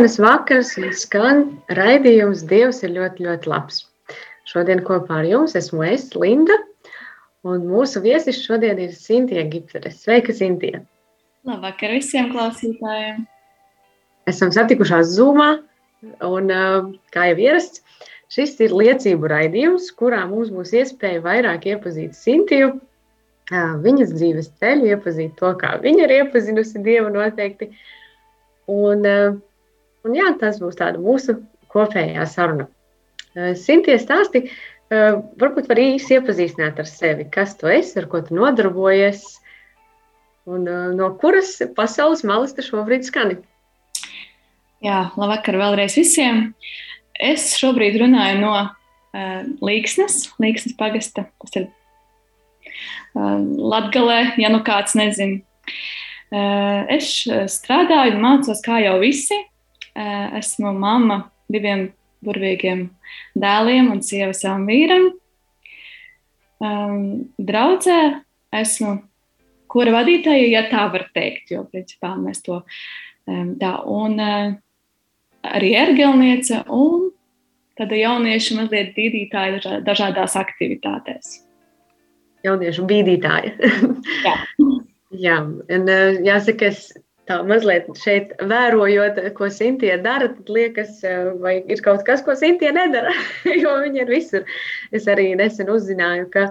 Ir 0.00 0.06
pirmdienas 0.06 0.22
vakars 0.24 0.68
skan 0.96 1.42
raidījums 1.76 2.46
Dievs 2.48 2.78
ir 2.86 2.94
ļoti, 2.94 3.24
ļoti 3.26 3.50
labs. 3.52 3.82
Šodien 4.48 4.80
kopā 4.80 5.18
ar 5.20 5.26
jums 5.28 5.52
esmu 5.60 5.82
es, 5.84 6.06
Linda, 6.16 6.56
un 7.44 7.66
mūsu 7.68 8.00
viesis 8.00 8.38
šodien 8.40 8.80
ir 8.80 8.94
Sintīna 8.96 9.44
Gipsere. 9.52 9.92
Sveika, 9.92 10.32
Sintīna! 10.32 10.80
Labvakar 11.44 11.92
visiem 11.92 12.32
klausītājiem! 12.32 13.26
Esam 14.32 14.48
satikušās 14.56 15.12
Zoomā, 15.18 15.50
un 16.24 16.48
uh, 16.48 16.88
kā 17.12 17.28
jau 17.34 17.36
ierasts, 17.44 17.84
šis 18.32 18.56
ir 18.64 18.72
liecību 18.72 19.28
raidījums, 19.28 19.92
kurā 20.00 20.24
mums 20.32 20.48
būs 20.48 20.72
iespēja 20.80 21.20
vairāk 21.28 21.68
iepazīt 21.74 22.16
Sintiju, 22.16 22.72
uh, 23.52 23.76
viņas 23.84 24.16
dzīves 24.16 24.52
ceļu, 24.56 24.94
iepazīt 24.96 25.36
to, 25.36 25.52
kā 25.60 25.76
viņa 25.84 26.08
ir 26.08 26.20
iepazinusi 26.22 26.88
Dievu 26.88 27.12
noteikti, 27.20 27.74
Un, 28.70 29.04
eh, 29.04 29.32
un 30.06 30.16
jā, 30.16 30.30
tas 30.40 30.60
būs 30.62 30.78
mūsu 30.98 31.36
kopējā 31.70 32.26
saruna. 32.26 32.68
Eh, 33.36 33.54
Sintie 33.54 33.96
stāsti, 33.98 34.48
eh, 34.90 35.12
varbūt 35.40 35.68
var 35.70 35.76
īsi 35.76 36.18
iepazīstināt 36.18 36.78
ar 36.78 36.88
sevi, 36.88 37.28
kas 37.30 37.56
tu 37.56 37.70
esi, 37.70 37.98
ar 37.98 38.06
ko 38.06 38.20
tu 38.20 38.34
nodarbojies, 38.34 39.38
un 40.50 40.64
no 40.96 41.10
kuras 41.20 41.60
pasaules 41.76 42.24
malas 42.24 42.54
tu 42.56 42.62
šobrīd 42.62 43.04
skani. 43.06 43.36
Jā, 44.82 45.12
labvakar 45.14 45.58
vēlreiz 45.60 45.94
visiem. 45.94 46.54
Es 47.14 47.52
šobrīd 47.60 47.98
runāju 48.00 48.40
no 48.40 48.54
uh, 48.56 49.42
Līksnes, 49.60 50.32
Līksnes 50.40 50.74
pagasta. 50.80 51.26
Tas 51.44 51.58
ir 51.60 51.68
uh, 51.68 53.36
Latgalē, 53.44 54.40
ja 54.40 54.48
nu 54.48 54.62
kāds 54.64 54.96
nezina. 54.96 55.44
Eh, 56.30 56.82
es 56.94 57.08
eh, 57.26 57.46
strādāju 57.50 58.14
un 58.14 58.22
mācos 58.22 58.62
kā 58.62 58.78
jau 58.84 58.98
visi. 59.02 59.34
Eh, 59.94 60.38
esmu 60.38 60.72
mamma 60.76 61.24
diviem 61.50 61.88
burvīgiem 62.24 62.86
dēliem 63.38 63.90
un 63.90 64.02
sieva 64.04 64.34
savam 64.36 64.66
vīram. 64.68 65.10
Draudzē 66.60 68.00
esmu 68.52 68.90
kura 69.72 69.94
vadītāja, 69.94 70.50
ja 70.52 70.62
tā 70.68 70.82
var 70.92 71.06
teikt, 71.16 71.54
jo 71.54 71.62
principā 71.72 72.10
mēs 72.20 72.42
to 72.44 72.58
tā. 73.24 73.70
Un 73.88 74.20
arī 74.20 75.70
ergelniece 75.80 76.60
un 76.68 77.08
tāda 77.80 77.96
jauniešu 77.96 78.58
mazliet 78.58 78.92
bīdītāja 78.98 79.80
dažādās 79.86 80.36
aktivitātēs. 80.36 81.38
Jauniešu 82.44 82.84
bīdītāja. 82.92 83.56
Jā. 84.28 84.36
Jā, 85.10 85.40
un 85.42 85.88
eh, 85.90 86.20
jāsaka, 86.22 86.68
es 86.70 86.92
tā 87.30 87.38
mazliet 87.46 87.88
šeit 88.00 88.34
vērojot, 88.50 89.20
ko 89.36 89.48
Sintīna 89.52 90.00
dara, 90.04 90.30
tad 90.34 90.50
liekas, 90.52 90.98
eh, 91.06 91.30
vai 91.42 91.60
ir 91.62 91.82
kaut 91.84 92.04
kas, 92.06 92.24
ko 92.26 92.34
Sintīna 92.38 92.86
nedara, 92.86 93.14
jo 93.62 93.76
viņa 93.84 94.04
ir 94.04 94.12
visur. 94.12 94.46
Es 94.92 95.08
arī 95.10 95.30
nesen 95.38 95.70
uzzināju, 95.72 96.28
ka 96.34 96.48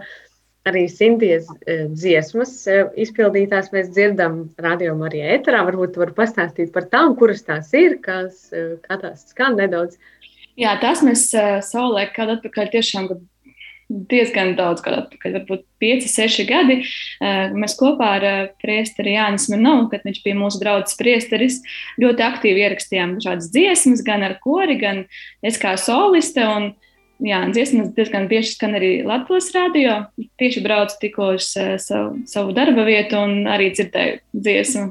arī 0.70 0.86
Sintīnas 0.92 1.50
eh, 1.66 1.88
dziesmas 1.92 2.54
izpildītās 3.00 3.72
mēs 3.76 3.92
dzirdam 3.96 4.46
radiomā 4.62 5.10
arī 5.10 5.26
ēterā. 5.38 5.66
Varbūt 5.68 5.96
tu 5.96 6.06
vari 6.06 6.16
pastāstīt 6.18 6.72
par 6.76 6.88
tām, 6.92 7.18
kuras 7.20 7.44
tās 7.48 7.74
ir, 7.78 8.00
kas, 8.06 8.48
kā 8.86 9.02
tās 9.02 9.28
skan 9.34 9.60
nedaudz. 9.60 10.00
Jā, 10.60 10.74
tās 10.82 11.04
mēs 11.06 11.30
savulaik 11.64 12.12
kādu 12.18 12.36
atpakaļ 12.36 12.72
tiešām 12.74 13.12
diezgan 13.90 14.54
daudz 14.58 14.84
gadu 14.86 15.02
atpakaļ, 15.04 15.36
varbūt 15.40 15.64
5, 15.82 16.06
6 16.12 16.46
gadi. 16.50 16.78
Eh, 17.26 17.56
mēs 17.58 17.76
kopā 17.80 18.12
ar 18.20 18.26
eh, 18.28 18.42
priesteri 18.62 19.16
Jānis 19.16 19.50
Manovu, 19.52 19.88
kad 19.94 20.06
viņš 20.06 20.20
bija 20.26 20.38
mūsu 20.38 20.62
draugs 20.62 20.98
priesteris, 21.00 21.60
ļoti 22.02 22.26
aktīvi 22.26 22.64
ierakstījām 22.68 23.18
šādas 23.24 23.50
dziesmas, 23.54 24.04
gan 24.06 24.26
ar 24.28 24.38
kori, 24.44 24.78
gan 24.82 25.04
es 25.46 25.58
kā 25.62 25.74
soliste. 25.82 26.46
Un, 26.46 26.72
jā, 27.26 27.42
dziesmas 27.50 27.90
diezgan 27.98 28.30
bieži 28.32 28.54
skan 28.54 28.78
arī 28.78 28.92
Latvijas 29.08 29.50
radio. 29.58 29.98
Tieši 30.40 30.64
braucu 30.66 31.00
tikko 31.02 31.34
uz 31.40 31.50
eh, 31.58 31.76
savu, 31.82 32.20
savu 32.30 32.54
darba 32.58 32.86
vietu 32.88 33.18
un 33.24 33.50
arī 33.50 33.72
dzirdēju 33.74 34.22
dziesmu. 34.38 34.90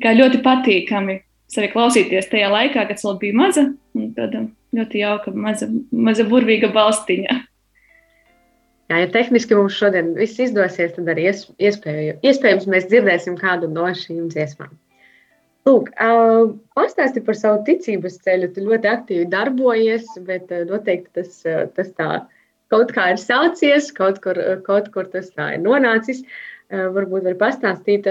Kā 0.00 0.12
ļoti 0.16 0.40
patīkami 0.44 1.20
sevi 1.52 1.68
klausīties 1.72 2.28
tajā 2.32 2.48
laikā, 2.52 2.88
kad 2.88 3.00
vēl 3.00 3.20
biju 3.20 3.36
maza. 3.38 3.68
Tāda 4.16 4.46
ļoti 4.76 5.00
jauka, 5.00 5.32
maza, 5.36 5.68
maza 5.92 6.26
burvīga 6.28 6.72
balstiņa. 6.74 7.36
Jā, 8.86 9.00
ja 9.02 9.06
tehniski 9.10 9.56
mums 9.58 9.74
šodien 9.74 10.12
viss 10.14 10.38
izdosies, 10.42 10.92
tad 10.94 11.08
arī 11.10 11.26
iespēju, 11.28 12.18
iespējams 12.22 12.68
mēs 12.70 12.86
dzirdēsim 12.90 13.38
kādu 13.40 13.70
no 13.72 13.88
šīm 13.90 14.28
dziesmām. 14.30 14.74
Lūk, 15.66 15.88
pastāsti 16.78 17.22
par 17.26 17.34
savu 17.34 17.64
ticības 17.66 18.20
ceļu. 18.22 18.52
Tu 18.54 18.66
ļoti 18.68 18.90
aktīvi 18.92 19.24
darbojies, 19.32 20.12
bet 20.28 20.52
noteikti 20.68 21.18
tas, 21.18 21.40
tas 21.74 21.90
tā 21.98 22.10
kaut 22.70 22.92
kā 22.94 23.08
ir 23.14 23.18
sācies, 23.18 23.90
kaut 23.96 24.20
kur, 24.22 24.38
kaut 24.68 24.92
kur 24.94 25.10
tas 25.10 25.32
tā 25.34 25.56
ir 25.56 25.64
nonācis. 25.64 26.22
Varbūt 26.70 27.26
var 27.26 27.36
pastāstīt, 27.42 28.06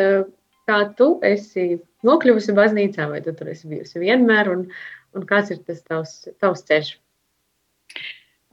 kā 0.68 0.81
tu 1.00 1.09
esi 1.24 1.80
nokļuvusi 2.07 2.57
baznīcā, 2.59 3.07
vai 3.13 3.24
tu 3.24 3.31
tur 3.40 3.53
esi 3.56 3.72
bijusi 3.72 4.03
vienmēr, 4.03 4.52
un, 4.52 4.68
un 5.16 5.28
kāds 5.30 5.56
ir 5.56 5.63
tas 5.63 5.80
tavs, 5.88 6.18
tavs 6.44 6.68
ceļš? 6.68 6.92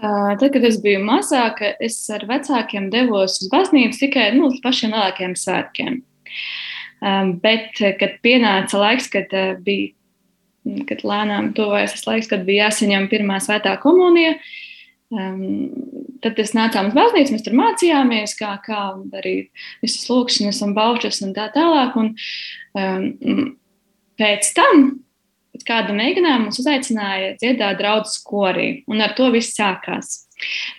Tad, 0.02 0.48
kad 0.50 0.64
es 0.66 0.80
biju 0.82 1.04
mazāka, 1.06 1.76
es 1.78 2.00
ar 2.10 2.24
vecākiem 2.26 2.88
devos 2.90 3.38
uz 3.38 3.50
baznīcu 3.52 4.00
tikai 4.08 4.32
nu, 4.34 4.48
uz 4.50 4.58
pašiem 4.64 4.96
lielākiem 4.96 5.36
svētkiem. 5.38 6.00
Bet, 7.42 7.78
kad 8.00 8.16
pienāca 8.22 8.80
laiks, 8.82 9.06
kad 9.12 9.30
bija 9.62 9.92
kad 10.86 11.02
lēnām 11.06 11.52
tuvojas 11.56 11.96
tas 11.96 12.06
laiks, 12.06 12.28
kad 12.30 12.44
bija 12.46 12.68
jāsaņem 12.68 13.08
pirmā 13.10 13.40
svētā 13.42 13.74
komunija, 13.82 14.36
tad 16.22 16.38
mēs 16.38 16.54
nācām 16.56 16.90
uz 16.90 16.96
baznīcu, 16.96 17.34
mēs 17.34 17.44
tur 17.46 17.56
mācījāmies, 17.58 18.36
kā, 18.38 18.54
kā 18.64 18.82
darīt 19.12 19.50
visas 19.82 20.06
lūkšanas 20.08 20.62
un 20.66 20.76
baušas 20.76 21.20
un 21.26 21.34
tā 21.36 21.48
tālāk. 21.54 21.98
Un, 22.00 22.12
um, 22.78 23.42
pēc 24.20 24.52
tam 24.56 24.86
kāda 25.68 25.94
mēģinājuma 25.96 26.46
mums 26.46 26.60
uzaicināja 26.62 27.34
dziedāt 27.40 27.80
draudzes 27.80 28.22
korī, 28.24 28.84
un 28.90 29.04
ar 29.04 29.12
to 29.18 29.28
viss 29.34 29.56
sākās. 29.56 30.14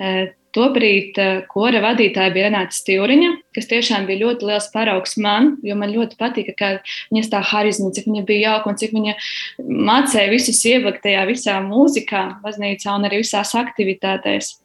E, 0.01 0.33
tobrīd 0.53 1.17
e, 1.21 1.27
kora 1.49 1.81
vadītāja 1.83 2.33
bija 2.33 2.49
Renāta 2.49 2.75
Stīriņa, 2.75 3.29
kas 3.55 3.69
tiešām 3.69 4.07
bija 4.09 4.25
ļoti 4.25 4.49
liels 4.49 4.69
paraugs 4.73 5.15
man, 5.21 5.53
jo 5.65 5.77
man 5.79 5.93
ļoti 5.93 6.17
patika, 6.19 6.55
ka 6.57 6.71
viņas 7.13 7.31
tā 7.31 7.41
harizma, 7.53 7.93
cik 7.95 8.09
viņa 8.09 8.25
bija 8.27 8.53
jauka 8.53 8.73
un 8.73 8.79
cik 8.81 8.93
viņa 8.97 9.15
mācīja 9.61 10.27
visus 10.33 10.61
ievakt 10.69 11.03
tajā 11.05 11.25
visā 11.29 11.57
mūzikā, 11.65 12.25
baznīcā 12.43 12.97
un 12.97 13.09
arī 13.09 13.23
visās 13.23 13.53
aktivitātēs. 13.57 14.55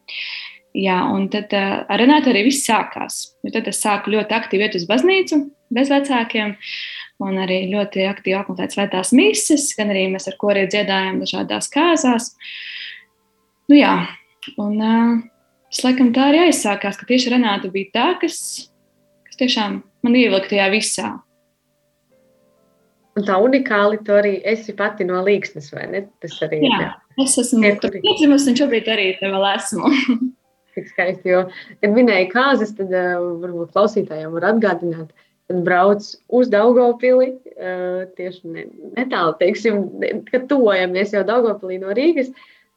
Jā, 0.78 0.98
un 1.10 1.26
tad 1.32 1.52
uh, 1.56 1.80
ar 1.88 2.00
Renātu 2.00 2.30
arī 2.30 2.44
viss 2.46 2.66
sākās. 2.68 3.32
Tad 3.54 3.70
es 3.70 3.80
sāku 3.80 4.12
ļoti 4.12 4.36
aktīvi 4.36 4.66
iet 4.66 4.76
uz 4.78 4.84
baznīcu 4.86 5.40
bez 5.74 5.90
vecākiem. 5.92 6.54
Un 7.18 7.38
arī 7.42 7.64
ļoti 7.72 8.04
aktīvi 8.06 8.36
apmeklēt 8.38 8.76
svētās 8.76 9.10
mises, 9.16 9.72
gan 9.74 9.90
arī 9.90 10.04
mēs 10.12 10.28
ar 10.30 10.36
koriem 10.38 10.68
dziedājām 10.70 11.18
dažādās 11.24 11.66
kāzās. 11.72 12.30
Nu, 13.68 13.74
jā, 13.74 13.94
un 14.54 14.76
uh, 14.78 15.16
tas 15.72 15.82
laikam 15.88 16.12
tā 16.14 16.28
arī 16.30 16.44
aizsākās, 16.46 16.98
ka 17.00 17.08
tieši 17.08 17.34
Renāta 17.34 17.72
bija 17.74 17.90
tā, 17.96 18.06
kas, 18.22 18.38
kas 19.26 19.40
tiešām 19.42 19.80
man 20.06 20.20
ievilka 20.20 20.52
tajā 20.54 20.70
visā. 20.72 21.10
Un 23.18 23.26
tā 23.26 23.34
unikāli 23.42 23.98
tu 24.06 24.14
arī 24.14 24.36
esi 24.46 24.76
pati 24.78 25.02
no 25.06 25.18
līksnes, 25.26 25.72
vai 25.74 25.88
ne? 25.90 26.04
Tas 26.22 26.36
arī 26.46 26.62
jā, 26.62 26.82
jā. 26.84 26.90
es 27.24 27.34
esmu 27.42 27.74
piedzimusi 27.98 28.52
un 28.52 28.58
šobrīd 28.60 28.90
arī 28.94 29.08
te 29.18 29.30
vēl 29.32 29.46
esmu. 29.56 29.90
Tik 30.78 30.92
skaisti, 30.92 31.32
jo, 31.32 31.40
kad 31.82 31.90
minēji 31.96 32.28
kāzas, 32.30 32.76
tad 32.78 32.92
uh, 32.94 33.16
varbūt 33.42 33.74
klausītājiem 33.74 34.36
var 34.36 34.52
atgādināt, 34.52 35.10
kad 35.48 35.64
brauc 35.64 36.04
uz 36.28 36.50
Daugavpili, 36.52 37.32
uh, 37.56 38.04
tieši 38.18 38.52
ne, 38.52 38.66
netālu, 38.98 39.34
teiksim, 39.40 39.82
kad 40.28 40.46
tuvojamies 40.50 41.14
jau 41.16 41.24
Daugavpilī 41.26 41.80
no 41.82 41.94
Rīgas, 41.96 42.30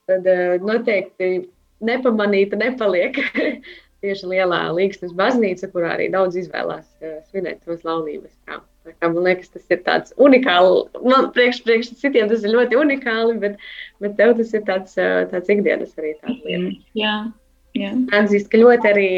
tad 0.09 0.27
uh, 0.29 0.55
noteikti 0.63 1.49
nepamanīta 1.83 2.59
nepaliek 2.61 3.19
tieši 4.01 4.31
lielā 4.31 4.63
līgstas 4.77 5.13
baznīca, 5.17 5.69
kurā 5.73 5.95
arī 5.97 6.09
daudz 6.13 6.39
izvēlās 6.39 6.87
uh, 7.03 7.19
svinēt 7.29 7.63
tos 7.67 7.83
laulības. 7.87 8.33
Tā. 8.47 8.61
Kā, 8.81 9.11
man 9.11 9.27
liekas, 9.27 9.51
tas 9.53 9.67
ir 9.69 9.83
tāds 9.85 10.15
unikāls. 10.17 10.87
Man 11.05 11.27
priekš, 11.35 11.59
priekš 11.67 11.91
citiem 11.99 12.31
tas 12.31 12.41
ir 12.41 12.55
ļoti 12.55 12.79
unikāli, 12.81 13.35
bet, 13.43 13.59
bet 14.01 14.15
tev 14.17 14.33
tas 14.39 14.55
ir 14.57 14.63
tāds, 14.65 14.95
tāds 14.97 15.53
ikdienas 15.53 15.93
arī 16.01 16.15
tāds 16.23 16.47
lietas. 16.47 16.79
Jā, 16.97 17.03
jā. 17.03 17.13
Atzīst, 18.15 18.49
ka 18.51 18.59
ļoti 18.61 18.89
arī 18.89 19.09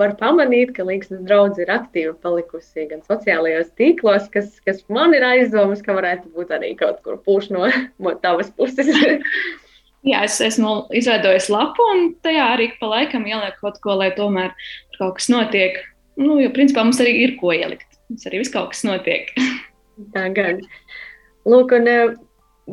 var 0.00 0.16
pamanīt, 0.20 0.72
ka 0.76 0.84
Līgas 0.88 1.12
draugs 1.28 1.60
ir 1.62 1.70
aktīvi 1.72 2.14
palikusi 2.24 2.86
gan 2.90 3.02
sociālajos 3.06 3.72
tīklos, 3.78 4.28
kas, 4.34 4.52
kas 4.66 4.82
man 4.92 5.14
ir 5.16 5.26
aizdomas, 5.26 5.82
ka 5.84 5.96
varētu 5.96 6.32
būt 6.36 6.54
arī 6.56 6.74
kaut 6.80 7.02
kur 7.04 7.18
pūš 7.26 7.50
no, 7.54 7.68
no 8.02 8.14
tavas 8.22 8.52
puses. 8.56 8.90
Jā, 10.08 10.22
es 10.24 10.38
esmu 10.40 10.86
izveidojis 10.96 11.50
lapu, 11.52 11.84
un 11.94 12.06
tajā 12.24 12.46
arī 12.54 12.70
pa 12.80 12.88
laikam 12.88 13.26
ieliek 13.28 13.58
kaut 13.60 13.76
ko, 13.84 13.98
lai 14.00 14.08
tomēr 14.16 14.54
kaut 14.96 15.18
kas 15.18 15.28
notiek. 15.32 15.76
Nu, 16.20 16.38
jo, 16.40 16.48
principā, 16.56 16.86
mums 16.86 17.00
arī 17.04 17.12
ir 17.24 17.36
ko 17.40 17.52
ielikt. 17.52 17.88
Mums 18.08 18.24
arī 18.28 18.40
viss 18.40 18.52
kaut 18.54 18.72
kas 18.72 18.80
notiek. 18.88 19.28
Tā 20.14 20.24
gan. 20.36 20.62
Lūk, 21.48 21.76
un, 21.76 21.88
eh, 21.88 22.16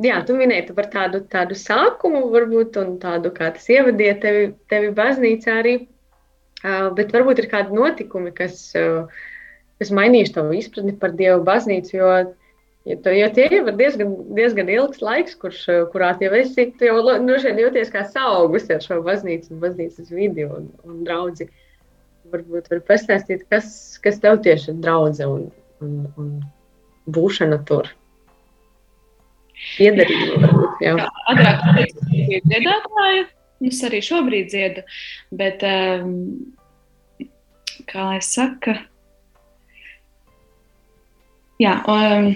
jā, 0.03 0.17
tu 0.27 0.35
minēji 0.37 0.75
par 0.77 0.89
tādu, 0.93 1.21
tādu 1.31 1.57
sākumu, 1.57 2.27
varbūt, 2.33 2.79
un 2.81 2.97
tādu, 3.01 3.31
kā 3.35 3.51
tas 3.55 3.69
ievadīja 3.71 4.17
tevi, 4.23 4.49
tevi 4.71 4.91
baznīcā 4.97 5.61
arī. 5.63 5.77
Uh, 6.65 6.89
bet 6.97 7.13
varbūt 7.13 7.43
ir 7.43 7.51
kādi 7.51 7.75
notikumi, 7.77 8.31
kas, 8.35 8.59
uh, 8.77 9.05
kas 9.77 9.93
mainījuši 9.93 10.33
tavu 10.33 10.55
izpratni 10.57 10.95
par 10.97 11.13
Dievu 11.17 11.43
baznīcu, 11.45 11.97
jo 11.99 12.11
Jo, 12.87 12.95
tu, 13.03 13.11
jo 13.11 13.27
tie 13.35 13.47
jau 13.51 13.65
ir 13.67 13.75
diezgan, 13.75 14.11
diezgan 14.37 14.69
ilgs 14.71 15.01
laiks, 15.03 15.33
kurš, 15.41 15.63
kurā 15.91 16.13
jau 16.23 16.29
esi 16.39 16.69
jau 16.79 16.95
nu, 17.19 17.35
jūties 17.35 17.89
kā 17.91 18.05
saugus 18.07 18.69
ar 18.71 18.79
šo 18.85 19.01
baznīcu 19.03 19.51
un 19.51 19.59
baznīcas 19.59 20.13
vidi 20.15 20.45
un, 20.47 20.69
un 20.87 21.01
draugu. 21.03 21.49
Varbūt 22.31 22.69
var 22.71 22.79
pastāstīt, 22.87 23.43
kas, 23.51 23.67
kas 24.03 24.21
tev 24.23 24.39
tieši 24.43 24.71
ir 24.71 24.79
draudzene 24.83 25.27
un, 25.33 25.43
un, 25.83 25.99
un 26.19 26.31
būšana 27.11 27.59
tur. 27.67 27.91
Iedarība, 29.83 30.41
varbūt, 30.43 30.83
jā. 30.85 30.95
Jā, 31.01 31.07
agrāk 31.33 31.63
es 31.83 31.95
biju 32.09 32.41
dziedātāja, 32.47 33.23
es 33.71 33.83
arī 33.87 34.01
šobrīd 34.05 34.51
dziedu, 34.53 34.83
bet, 35.43 35.63
um, 35.67 36.11
kā 37.89 38.09
lai 38.11 38.19
saka, 38.25 38.79
jā, 41.61 41.79
um, 41.89 42.35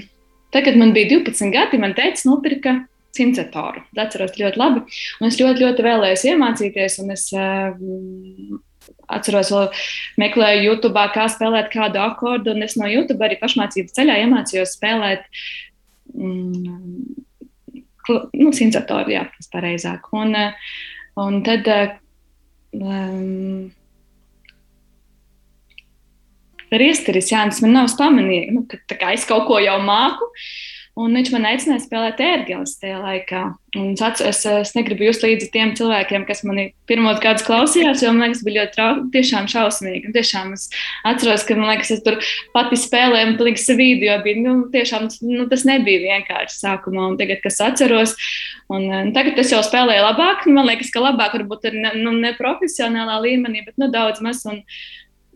Tad, 0.51 0.63
kad 0.63 0.77
man 0.77 0.93
bija 0.93 1.09
12 1.09 1.51
gadi, 1.51 1.77
man 1.79 1.93
teica, 1.95 2.21
nopirka 2.27 2.73
cincetoru. 3.15 3.83
Tas 3.95 4.09
atceros 4.09 4.35
ļoti 4.39 4.59
labi. 4.59 4.83
Un 5.21 5.29
es 5.29 5.39
ļoti, 5.39 5.63
ļoti 5.63 5.85
vēlējos 5.85 6.25
iemācīties. 6.27 6.97
Es 7.15 7.25
uh, 7.35 7.71
atceros, 9.15 9.51
vēl 9.55 9.69
meklēju 10.19 10.65
YouTube, 10.67 11.05
kā 11.15 11.29
spēlēt 11.31 11.71
kādu 11.71 12.01
akordu. 12.03 12.51
Un 12.55 12.67
es 12.67 12.75
no 12.79 12.89
YouTube 12.91 13.23
arī 13.23 13.39
pašmācības 13.39 13.95
ceļā 13.95 14.19
iemācījos 14.25 14.75
spēlēt. 14.75 15.23
Nu, 18.11 18.51
cincetoru, 18.55 19.13
jā, 19.13 19.25
tas 19.35 19.51
pareizāk. 19.53 20.09
Un, 20.17 20.35
uh, 20.35 20.71
un 21.21 21.43
tad. 21.45 21.67
Uh, 21.67 22.81
um, 22.81 23.69
Riesteris 26.71 27.27
Jānis 27.33 27.59
man 27.59 27.73
nav 27.75 27.89
pamanījis, 27.99 28.51
nu, 28.55 28.61
ka 28.87 29.09
es 29.11 29.25
kaut 29.27 29.43
ko 29.49 29.57
jau 29.59 29.75
māku. 29.83 30.29
Un 30.99 31.13
viņš 31.15 31.29
man 31.31 31.45
aicināja 31.47 31.85
spēlēt 31.85 32.19
ērgļus 32.19 32.73
tajā 32.81 32.97
laikā. 32.99 33.41
Un 33.79 33.93
es, 33.95 34.21
es, 34.27 34.41
es 34.43 34.73
negribu 34.75 35.05
just 35.05 35.23
līdzi 35.23 35.47
tiem 35.53 35.69
cilvēkiem, 35.79 36.25
kas 36.27 36.43
manī 36.43 36.65
pirmos 36.91 37.21
gadus 37.23 37.45
klausījās, 37.47 38.03
jo 38.03 38.11
man 38.11 38.25
liekas, 38.25 38.41
bija 38.43 38.65
ļoti 38.65 38.75
trau, 38.75 38.89
tiešām 39.13 39.47
šausmīgi. 39.53 40.09
Un 40.09 40.17
tiešām 40.17 40.51
es 40.57 40.67
atceros, 41.07 41.45
ka 41.47 41.55
man 41.55 41.71
liekas, 41.71 41.93
es 41.95 42.03
tur 42.03 42.19
pati 42.51 42.79
spēlēju, 42.81 43.31
un 43.31 43.39
liekas, 43.47 43.69
video 43.79 44.17
bija, 44.25 44.43
nu, 44.43 44.57
tiešām 44.73 45.07
nu, 45.29 45.47
tas 45.53 45.63
nebija 45.69 46.03
vienkārši 46.09 46.59
sākumā. 46.59 47.07
Un 47.13 47.19
tagad, 47.21 47.39
kas 47.45 47.61
atceros, 47.63 48.17
un, 48.67 48.89
un 48.91 49.13
tagad 49.15 49.39
es 49.39 49.55
jau 49.55 49.63
spēlēju 49.63 50.09
labāk. 50.09 50.43
Man 50.51 50.67
liekas, 50.67 50.91
ka 50.91 51.07
labāk 51.07 51.39
varbūt 51.39 51.71
ir 51.71 51.79
ne, 51.85 51.95
nu, 52.03 52.17
ne 52.19 52.35
profesionālā 52.35 53.21
līmenī, 53.23 53.63
bet 53.69 53.79
nu, 53.79 53.87
daudz 53.95 54.19
maz. 54.19 54.43
Un, 54.51 54.65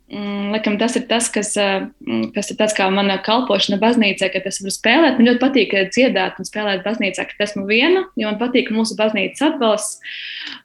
Mm, 0.06 0.52
laikam, 0.54 0.76
tas 0.78 0.94
ir 1.00 1.08
tas, 1.10 1.28
kas, 1.34 1.56
mm, 1.58 2.28
kas 2.36 2.52
ir 2.54 2.60
tas, 2.60 2.76
kā 2.78 2.86
mana 2.94 3.16
kalpošana 3.26 3.80
baznīcā, 3.82 4.30
kad 4.34 4.46
es 4.46 4.60
varu 4.62 4.74
spēlēt. 4.74 5.18
Man 5.18 5.30
ļoti 5.32 5.42
patīk 5.42 5.74
dziedāt 5.96 6.38
un 6.38 6.46
spēlēt 6.46 6.84
baznīcā, 6.86 7.26
kad 7.32 7.48
esmu 7.48 7.66
viena, 7.66 8.04
jo 8.14 8.30
man 8.30 8.38
patīk 8.38 8.70
mūsu 8.74 8.98
baznīcas 9.00 9.42
atbalsts. 9.48 9.98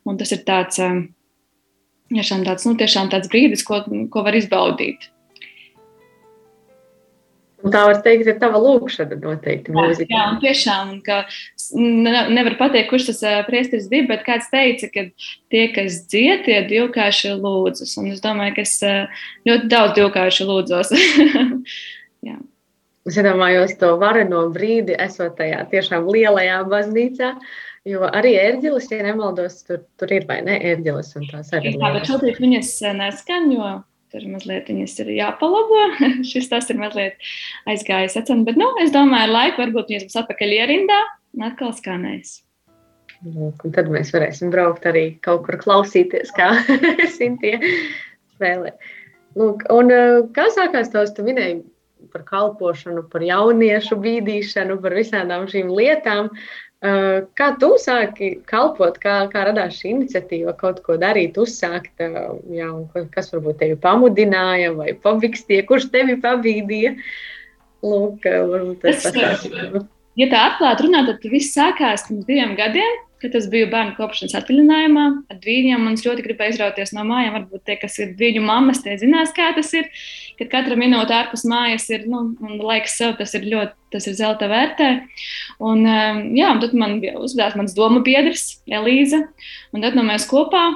Un 0.05 0.21
tas 0.21 0.35
ir 0.37 0.45
tāds, 0.45 0.77
tāds, 0.77 2.69
nu, 2.69 2.77
tāds 2.77 3.33
brīdis, 3.33 3.65
ko, 3.65 3.81
ko 4.13 4.27
var 4.27 4.37
izbaudīt. 4.37 5.09
Un 7.61 7.75
tā 7.75 7.83
var 7.89 8.01
teikt, 8.05 8.29
ir 8.31 8.39
tava 8.41 8.61
lūkšana 8.63 9.19
noteikti. 9.21 9.75
Jā, 9.77 9.87
jā, 10.09 10.23
un 10.33 10.39
tiešām, 10.41 10.93
ka 11.05 11.23
nevar 11.77 12.57
pateikt, 12.61 12.89
kurš 12.93 13.11
tas 13.11 13.23
priesteris 13.49 13.89
bija, 13.93 14.09
bet 14.09 14.25
kāds 14.27 14.49
teica, 14.53 14.89
ka 14.95 15.07
tie, 15.53 15.65
kas 15.75 16.03
dzied, 16.11 16.47
tie 16.49 16.61
divkārši 16.71 17.35
lūdzas. 17.37 17.97
Un 18.01 18.13
es 18.15 18.25
domāju, 18.25 18.57
ka 18.57 18.65
es 18.65 18.77
ļoti 19.49 19.73
daudz 19.73 19.97
divkārši 20.01 20.49
lūdzos. 20.51 20.95
Es 23.09 23.17
iedomājos 23.17 23.73
to 23.81 23.95
vareno 23.97 24.43
brīdi, 24.53 24.93
esot 25.01 25.39
tajā 25.39 25.63
tiešām 25.73 26.05
lielajā 26.13 26.59
baznīcā. 26.69 27.31
Jo 27.89 28.05
arī 28.05 28.35
ērģelis, 28.37 28.91
ja 28.93 29.07
nemaldos, 29.07 29.63
tur, 29.65 29.81
tur 29.97 30.13
ir 30.13 30.27
vai 30.29 30.43
ne 30.45 30.59
ērģelis 30.69 31.15
un 31.17 31.25
tās 31.31 31.49
arī. 31.57 31.73
Jā, 31.81 31.93
bet 31.97 32.11
šobrīd 32.11 32.43
viņas 32.45 32.75
neskan, 32.99 33.49
jo 33.57 33.71
Tur 34.11 34.27
mazliet 34.27 34.69
viņas 34.71 34.97
ir 35.05 35.11
jāpalabo. 35.15 35.81
Šis 36.31 36.51
tas 36.51 36.71
ir 36.73 36.79
mazliet 36.81 37.33
aizgājis 37.71 38.19
atcīm. 38.19 38.45
Bet, 38.49 38.59
nu, 38.61 38.71
es 38.83 38.95
domāju, 38.95 39.29
ar 39.29 39.35
laiku 39.37 39.63
varbūt 39.65 39.93
viņas 39.93 40.07
būs 40.09 40.21
atpakaļ 40.25 40.55
ierindā 40.59 41.01
un 41.37 41.47
atkal 41.47 41.75
skanēs. 41.77 42.41
Lūk, 43.21 43.67
un 43.69 43.75
tad 43.77 43.91
mēs 43.93 44.15
varēsim 44.15 44.49
braukt 44.53 44.87
arī 44.89 45.11
kaut 45.25 45.45
kur 45.45 45.59
klausīties, 45.61 46.33
kā 46.37 46.55
Sintie 47.17 47.59
spēlē. 48.33 48.73
Lūk, 49.39 49.67
un 49.71 49.93
kā 50.35 50.49
sākās 50.55 50.91
tavs, 50.91 51.13
tu 51.15 51.27
minēji 51.27 51.61
par 52.11 52.25
kalpošanu, 52.27 53.05
par 53.13 53.23
jauniešu 53.23 53.99
bīdīšanu, 54.01 54.79
par 54.83 54.97
visādām 54.97 55.47
šīm 55.51 55.71
lietām. 55.77 56.33
Kā 56.81 57.47
tu 57.61 57.75
sāki 57.77 58.31
kalpot, 58.49 58.95
kā, 59.03 59.17
kā 59.29 59.43
radās 59.51 59.77
šī 59.77 59.91
iniciatīva, 59.93 60.55
kaut 60.57 60.79
ko 60.87 60.97
darīt, 61.01 61.37
uzsākt, 61.37 61.93
jā, 62.01 62.69
kas 63.13 63.29
varbūt 63.35 63.59
tevi 63.61 63.77
pamudināja 63.83 64.73
vai 64.79 64.95
pavikstīja, 64.97 65.67
kurš 65.69 65.91
tevi 65.93 66.17
pabīdīja? 66.23 66.95
Lūk, 67.85 68.25
varbūt 68.25 68.81
tas 68.87 69.05
pastāstīt. 69.05 69.83
Ja 70.19 70.27
tā 70.33 70.41
atklāti 70.49 70.89
runāt, 70.89 71.07
tad 71.11 71.31
viss 71.31 71.55
sākās 71.55 72.09
pirms 72.09 72.27
diviem 72.29 72.57
gadiem 72.59 72.99
kad 73.21 73.35
es 73.37 73.47
biju 73.53 73.69
bērnu 73.71 73.95
kopšanas 73.99 74.35
atvaļinājumā 74.39 75.05
ar 75.31 75.39
dviņiem. 75.43 75.83
Man 75.85 75.99
ļoti 76.01 76.25
gribēja 76.25 76.55
izrauties 76.55 76.95
no 76.97 77.05
mājām. 77.09 77.37
Varbūt 77.37 77.67
tie, 77.69 77.77
kas 77.81 77.99
ir 78.01 78.15
dviņu 78.17 78.43
mammas, 78.47 78.81
tie 78.85 78.97
zinās, 79.01 79.35
kā 79.37 79.51
tas 79.57 79.73
ir. 79.77 79.91
Kad 80.41 80.51
katra 80.55 80.79
minūte 80.81 81.15
ārpus 81.17 81.45
mājas 81.49 81.89
ir 81.93 82.07
nu, 82.09 82.31
laiks 82.65 82.97
sev, 83.01 83.19
tas 83.21 83.37
ir 83.37 83.45
ļoti 83.51 83.77
tas 83.91 84.07
ir 84.07 84.15
zelta 84.17 84.47
vērtē. 84.49 84.91
Un, 85.59 85.83
um, 85.83 86.21
jā, 86.39 86.53
un 86.55 86.63
tad 86.63 86.77
man 86.79 87.01
uzvedās 87.21 87.57
mans 87.59 87.75
domu 87.77 88.05
biedrs, 88.07 88.61
Elīza. 88.71 89.25
Un 89.75 89.85
tad 89.85 89.99
nu, 89.99 90.07
mēs 90.07 90.29
kopā 90.31 90.69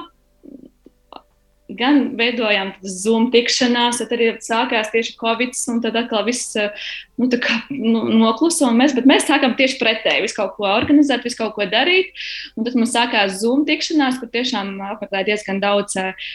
gan 1.79 2.11
veidojām 2.19 2.73
Zoom 2.83 3.29
tikšanās, 3.33 3.99
tad 4.01 4.13
arī 4.15 4.31
sākās 4.43 4.91
tieši 4.93 5.15
Covid, 5.19 5.55
un 5.71 5.81
tad 5.83 5.97
atkal 5.99 6.25
viss 6.27 6.55
eh, 6.59 6.85
nu, 7.21 7.29
kā, 7.41 7.59
nu, 7.71 8.03
noklusa. 8.21 8.71
Mēs, 8.75 8.95
mēs 9.07 9.27
sākām 9.27 9.55
tieši 9.59 9.79
pretēji, 9.81 10.23
visu 10.25 10.37
kaut 10.39 10.55
ko 10.57 10.67
organizēt, 10.69 11.25
visu 11.27 11.39
kaut 11.39 11.55
ko 11.57 11.67
darīt. 11.69 12.11
Un 12.55 12.67
tad 12.67 12.77
mums 12.79 12.93
sākās 12.95 13.39
Zoom 13.41 13.65
tikšanās, 13.67 14.19
kur 14.21 14.31
tiešām 14.33 14.75
apmeklēja 14.91 15.29
diezgan 15.31 15.61
daudz 15.63 15.97
eh, 16.01 16.27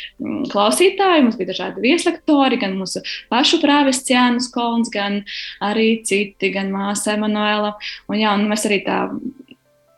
klausītāju. 0.53 1.27
Mums 1.27 1.41
bija 1.41 1.53
dažādi 1.53 1.85
vieslektori, 1.85 2.61
gan 2.61 2.79
mūsu 2.79 3.05
pašu 3.33 3.61
prāvests 3.65 4.13
Jānis 4.13 4.51
Kolns, 4.55 4.93
gan 4.93 5.23
arī 5.65 5.93
citi, 6.07 6.53
gan 6.55 6.73
māsa 6.75 7.17
Emanuela. 7.17 7.77
Un, 8.09 8.21
jā, 8.21 8.35
un 8.37 8.49
mēs 8.51 8.69
arī 8.69 8.83
tā 8.87 9.05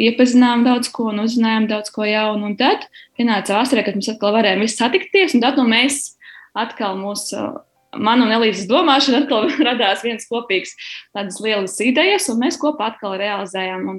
iepazinām 0.02 0.64
daudz 0.66 0.90
ko 0.92 1.10
un 1.12 1.22
uzzinājām 1.24 1.68
daudz 1.70 1.92
ko 1.94 2.06
jaunu. 2.08 2.50
Un 2.50 2.56
tad 2.60 2.88
pienāca 3.18 3.58
vasarā, 3.60 3.84
kad 3.86 3.98
mēs 3.98 4.10
atkal 4.12 4.34
varējām 4.36 4.64
visi 4.64 4.80
satikties, 4.80 5.36
un 5.36 5.44
tad 5.44 5.60
nu, 5.60 5.68
mēs 5.70 6.16
atkal 6.58 6.98
mūsu. 7.00 7.50
Man 7.92 8.24
un 8.24 8.30
Elīzes 8.32 8.70
domāšana 8.70 9.26
atkal 9.26 9.50
radās 9.68 10.00
viens 10.04 10.24
kopīgs, 10.30 10.72
tādas 11.12 11.36
lielas 11.44 11.76
idejas, 11.84 12.30
un 12.32 12.40
mēs 12.40 12.56
kopā 12.60 12.94
atkal 12.94 13.18
realizējām. 13.20 13.90
Un, 13.92 13.98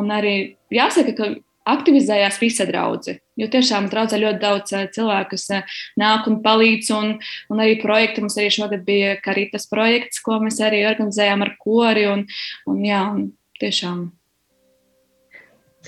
un 0.00 0.14
arī 0.16 0.36
jāsaka, 0.72 1.12
ka 1.18 1.34
aktivizējās 1.68 2.38
visa 2.40 2.66
draudzene. 2.68 3.20
Jo 3.40 3.48
tiešām 3.50 3.88
draudzē 3.92 4.20
ļoti 4.20 4.40
daudz 4.42 4.74
eh, 4.76 4.88
cilvēku, 4.94 5.34
kas 5.34 5.46
eh, 5.56 5.78
nāk 6.00 6.28
un 6.30 6.40
palīdz. 6.44 6.90
Un, 6.96 7.14
un 7.52 7.62
arī 7.64 7.78
projekti 7.82 8.24
mums 8.24 8.36
arī 8.40 8.50
šogad 8.54 8.84
bija 8.86 9.16
Karitas 9.24 9.66
projekts, 9.70 10.22
ko 10.24 10.38
mēs 10.44 10.60
arī 10.64 10.84
organizējām 10.88 11.44
ar 11.46 11.54
kori. 11.60 12.06
Un, 12.12 12.26
un, 12.70 12.84
jā, 12.84 13.00
un 13.16 13.26
tiešām 13.60 14.06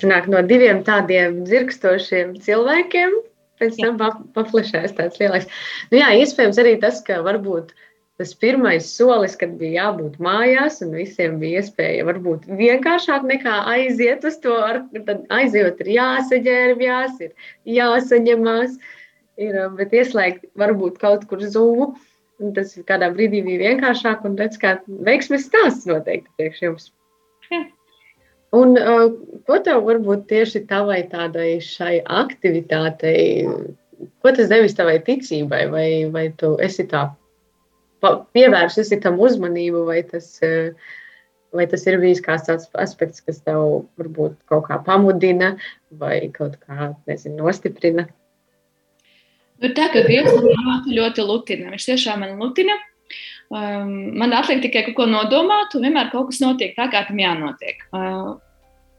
sanāk, 0.01 0.29
no 0.33 0.43
diviem 0.47 0.83
tādiem 0.87 1.43
dzirkstošiem 1.47 2.37
cilvēkiem. 2.45 3.17
Pēc 3.57 3.79
tam 3.81 3.97
paplašās 4.37 4.93
tāds 4.99 5.17
lielāks. 5.17 5.47
Nu, 5.89 5.97
jā, 6.03 6.11
iespējams 6.21 6.59
arī 6.61 6.75
tas, 6.83 6.99
ka 7.05 7.23
varbūt 7.25 7.71
tas 8.21 8.33
pirmais 8.37 8.89
solis, 8.89 9.37
kad 9.37 9.55
bija 9.61 9.87
jābūt 9.87 10.19
mājās, 10.25 10.83
un 10.85 10.93
visiem 10.97 11.39
bija 11.41 11.63
iespēja 11.63 12.05
varbūt 12.09 12.45
vienkāršāk 12.59 13.25
nekā 13.29 13.57
aiziet 13.73 14.25
uz 14.29 14.37
to. 14.45 14.57
Ar, 14.57 14.83
tad 15.09 15.25
aizjot, 15.33 15.81
ir 15.85 15.93
jāsaģērbjās, 15.95 17.17
ir 17.25 17.53
jāsaņemās, 17.79 18.77
ir, 19.41 19.59
bet 19.81 19.97
ieslēgt 19.97 20.45
varbūt 20.61 21.01
kaut 21.01 21.25
kur 21.31 21.45
zūmu. 21.45 21.95
Tas 22.57 22.75
kādā 22.89 23.09
brīdī 23.17 23.41
bija 23.45 23.71
vienkāršāk, 23.71 24.25
un 24.29 24.37
redz, 24.37 24.61
kā 24.61 24.77
veiksmes 25.09 25.49
stāsts 25.49 25.89
noteikti 25.89 26.29
priekš 26.37 26.65
jums. 26.67 26.91
Jā. 27.49 27.65
Un, 28.55 28.77
uh, 28.79 29.09
ko 29.49 29.59
tev 29.65 29.83
varbūt 29.89 30.29
tieši 30.31 30.67
tavai 30.71 31.01
tādai 31.11 31.57
šai 31.65 31.99
aktivitātei, 32.05 33.47
ko 34.23 34.33
tas 34.37 34.51
devis 34.53 34.77
tavai 34.79 35.01
ticībai, 35.03 35.65
vai, 35.73 35.89
vai 36.13 36.29
tu 36.39 36.55
esi 36.63 36.87
tā 36.91 37.09
pievērsusi 38.05 39.01
tam 39.03 39.19
uzmanību, 39.23 39.83
vai 39.89 40.03
tas, 40.07 40.29
vai 41.57 41.67
tas 41.71 41.87
ir 41.89 41.99
bijis 42.03 42.23
kāds 42.23 42.47
tāds 42.49 42.69
aspekts, 42.79 43.25
kas 43.25 43.41
tev 43.43 43.89
varbūt 43.99 44.37
kaut 44.51 44.69
kā 44.69 44.79
pamudina 44.87 45.57
vai 45.91 46.29
kaut 46.35 46.59
kā, 46.63 46.93
nezinu, 47.09 47.41
nostiprina? 47.43 48.07
Nu, 49.63 49.73
tā 49.73 49.89
kā 49.93 50.03
Dievs 50.05 50.35
ļoti, 50.37 50.93
ļoti 50.99 51.25
lutina. 51.25 51.73
Viņš 51.73 51.89
tiešām 51.89 52.21
man 52.23 52.37
lutina. 52.41 52.77
Um, 53.47 54.17
man 54.19 54.35
atliek 54.35 54.59
tikai 54.65 54.89
kaut 54.89 54.97
ko 54.99 55.07
nodomāt, 55.07 55.75
un 55.79 55.87
vienmēr 55.87 56.11
kaut 56.11 56.33
kas 56.33 56.41
notiek 56.43 56.75
tā, 56.75 56.89
kā 56.91 57.05
tam 57.07 57.21
jānotiek. 57.23 57.85
Uh, 57.95 58.35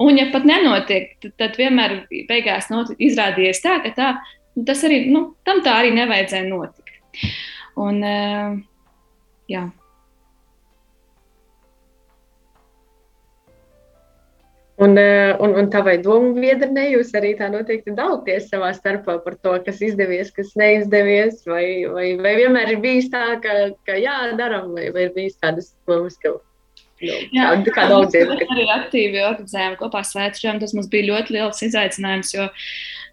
un, 0.03 0.19
ja 0.19 0.29
pat 0.31 0.47
nenotiek, 0.47 1.17
tad, 1.23 1.33
tad 1.41 1.59
vienmēr 1.59 1.97
beigās 2.29 2.69
not, 2.71 2.93
izrādījies 2.95 3.59
tā, 3.65 3.77
ka 3.83 3.91
tā, 3.97 4.13
tas 4.69 4.85
arī, 4.87 5.01
nu, 5.11 5.25
tam 5.47 5.59
tā 5.65 5.75
arī 5.81 5.91
nevajadzēja 5.97 6.47
notikt. 6.47 6.95
Un, 7.77 7.99
uh, 8.07 8.55
jā. 9.51 9.67
Un, 14.77 14.93
eh, 15.01 15.33
un, 15.41 15.55
un 15.57 15.69
tavai 15.73 15.95
domu 16.05 16.35
biedrenei 16.37 16.91
jūs 16.91 17.09
arī 17.17 17.31
tā 17.39 17.47
noteikti 17.49 17.95
dalāties 17.97 18.45
savā 18.51 18.69
starpā 18.77 19.15
par 19.23 19.37
to, 19.41 19.55
kas 19.65 19.79
izdevies, 19.81 20.29
kas 20.35 20.51
neizdevies, 20.59 21.39
vai, 21.49 21.65
vai, 21.89 22.11
vai 22.21 22.35
vienmēr 22.37 22.75
ir 22.75 22.83
bijis 22.83 23.09
tā, 23.13 23.23
ka, 23.41 23.55
ka 23.89 23.97
jā, 23.97 24.19
darām, 24.37 24.75
vai, 24.77 24.91
vai 24.93 25.07
ir 25.07 25.15
bijis 25.15 25.39
tādas 25.41 25.73
domas, 25.89 26.19
ka 26.21 26.35
Nu, 26.97 27.13
Jā, 27.29 27.51
kā, 27.61 27.73
kā 27.75 27.83
daudziem. 27.91 28.31
Mēs 28.31 28.51
arī 28.55 28.63
aktīvi 28.73 29.19
organizējām 29.21 29.75
kopā 29.77 30.01
svētceļiem. 30.01 30.61
Tas 30.63 30.73
mums 30.73 30.87
bija 30.89 31.11
ļoti 31.11 31.35
liels 31.35 31.61
izaicinājums, 31.67 32.31
jo, 32.33 32.47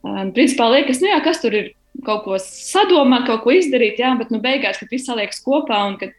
um, 0.08 0.30
principā, 0.36 0.70
liekas, 0.72 1.02
nu 1.04 1.10
jā, 1.10 1.18
kas 1.26 1.42
tur 1.42 1.56
ir 1.58 1.66
kaut 2.02 2.24
ko 2.24 2.38
sadomāt, 2.42 3.26
kaut 3.28 3.44
ko 3.44 3.52
izdarīt, 3.54 4.00
jā, 4.02 4.10
bet 4.18 4.32
nu, 4.34 4.40
beigās, 4.42 4.80
kad 4.80 4.90
viss 4.90 5.06
saliekas 5.06 5.38
kopā 5.44 5.78
un, 5.88 5.94
kad, 6.00 6.14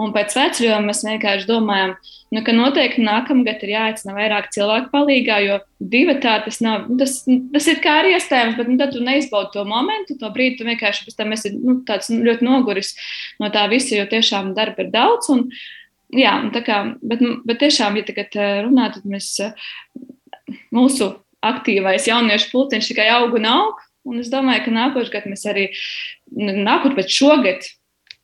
un 0.00 0.14
pēc 0.14 0.34
vecļiem 0.36 0.88
mēs 0.90 1.04
vienkārši 1.06 1.46
domājam, 1.48 1.94
nu, 2.34 2.42
ka 2.46 2.54
noteikti 2.56 3.04
nākamgad 3.06 3.62
ir 3.62 3.72
jāaicina 3.76 4.16
vairāk 4.16 4.50
cilvēku 4.54 4.90
palīgā, 4.92 5.38
jo 5.46 5.58
divi 5.92 6.16
tā 6.22 6.36
tas 6.44 6.60
nav, 6.64 6.88
nu, 6.90 6.98
tas, 7.00 7.20
tas 7.54 7.68
ir 7.70 7.82
kā 7.84 8.00
arī 8.02 8.16
iespējams, 8.16 8.58
bet 8.58 8.72
nu, 8.72 8.78
tad 8.80 8.94
tu 8.96 9.04
neizbaudi 9.06 9.54
to 9.54 9.64
momentu, 9.68 10.18
to 10.18 10.32
brīdi 10.34 10.58
tu 10.58 10.68
vienkārši 10.68 11.06
pēc 11.06 11.20
tam 11.22 11.36
esi 11.36 11.54
nu, 11.56 11.78
tāds 11.86 12.10
nu, 12.12 12.22
ļoti 12.26 12.46
noguris 12.46 12.94
no 13.42 13.52
tā 13.54 13.68
visa, 13.72 13.94
jo 14.00 14.08
tiešām 14.10 14.52
darba 14.58 14.86
ir 14.86 14.90
daudz. 14.94 15.30
Un, 15.32 15.46
jā, 16.16 16.34
tā 16.54 16.64
kā, 16.66 16.82
bet, 17.06 17.22
bet 17.46 17.62
tiešām, 17.62 18.00
ja 18.00 18.06
tagad 18.08 18.34
runā, 18.66 18.90
tad 18.96 19.06
mēs 19.06 19.36
mūsu 20.74 21.12
aktīvais 21.40 22.08
jauniešu 22.10 22.50
pulciņš 22.52 22.90
tikai 22.92 23.08
aug 23.14 23.38
un 23.38 23.48
aug. 23.48 23.86
Un 24.08 24.22
es 24.22 24.30
domāju, 24.32 24.64
ka 24.66 24.72
nākošais 24.74 25.12
gads 25.12 25.28
mēs 25.28 25.44
arī, 25.50 25.66
nākot 26.36 26.94
pēc 26.96 27.12
šogad, 27.12 27.66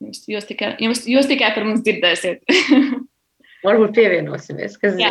jūs, 0.05 0.23
jūs, 0.31 0.47
tikai, 0.49 0.73
jūs, 0.83 1.05
jūs 1.11 1.29
tikai 1.29 1.53
par 1.57 1.67
mums 1.69 1.85
dzirdēsiet. 1.85 2.47
Varbūt 3.67 3.97
pievienosimies. 3.97 4.79
Kas... 4.81 4.97
Jā, 5.01 5.11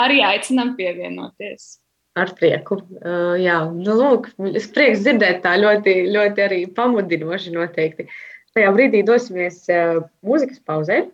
arī 0.00 0.24
aicinām 0.26 0.74
pievienoties. 0.78 1.76
Ar 2.18 2.32
prieku. 2.34 2.80
Uh, 2.98 3.36
jā, 3.38 3.60
nu, 3.70 3.94
lūk, 3.94 4.30
es 4.58 4.66
prieks 4.74 5.04
dzirdēt 5.04 5.44
tā 5.44 5.54
ļoti, 5.60 5.94
ļoti 6.10 6.44
arī 6.46 6.60
pamudinoši 6.74 7.54
noteikti. 7.54 8.08
Tajā 8.56 8.72
brīdī 8.74 9.04
dosimies 9.06 9.62
uh, 9.70 10.00
mūzikas 10.26 10.58
pauzē 10.66 11.04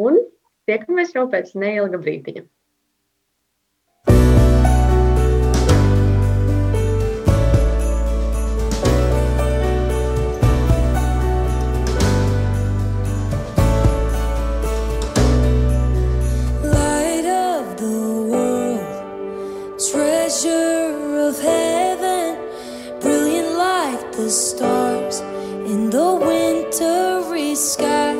un 0.00 0.16
tiekamies 0.68 1.12
jau 1.16 1.26
pēc 1.32 1.52
neilga 1.60 2.00
brīdiņa. 2.00 2.46
Sky. 27.54 28.14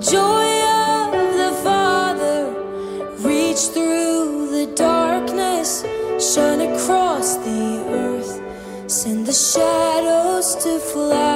Joy 0.00 0.48
of 0.62 1.12
the 1.12 1.52
Father, 1.62 2.50
reach 3.18 3.68
through 3.72 4.50
the 4.50 4.72
darkness, 4.74 5.84
shine 6.18 6.60
across 6.62 7.36
the 7.36 7.84
earth, 7.88 8.40
send 8.90 9.26
the 9.26 9.32
shadows 9.32 10.56
to 10.56 10.78
fly. 10.78 11.33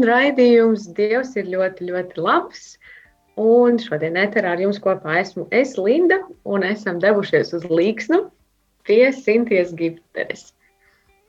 Skan 0.00 0.08
raidījums, 0.08 0.86
Dievs 0.96 1.34
ir 1.36 1.50
ļoti, 1.52 1.90
ļoti 1.90 2.22
labs. 2.24 2.78
Un 3.36 3.76
šodien 3.76 4.14
eterā 4.16 4.54
ar 4.54 4.60
jums 4.62 4.78
kopā 4.80 5.18
esmu 5.20 5.42
es, 5.52 5.74
Linda, 5.76 6.16
un 6.48 6.64
esam 6.64 6.96
devušies 7.02 7.52
uz 7.58 7.66
Līksnu 7.68 8.22
pie 8.88 9.10
Sinties 9.12 9.74
Gipteres. 9.76 10.54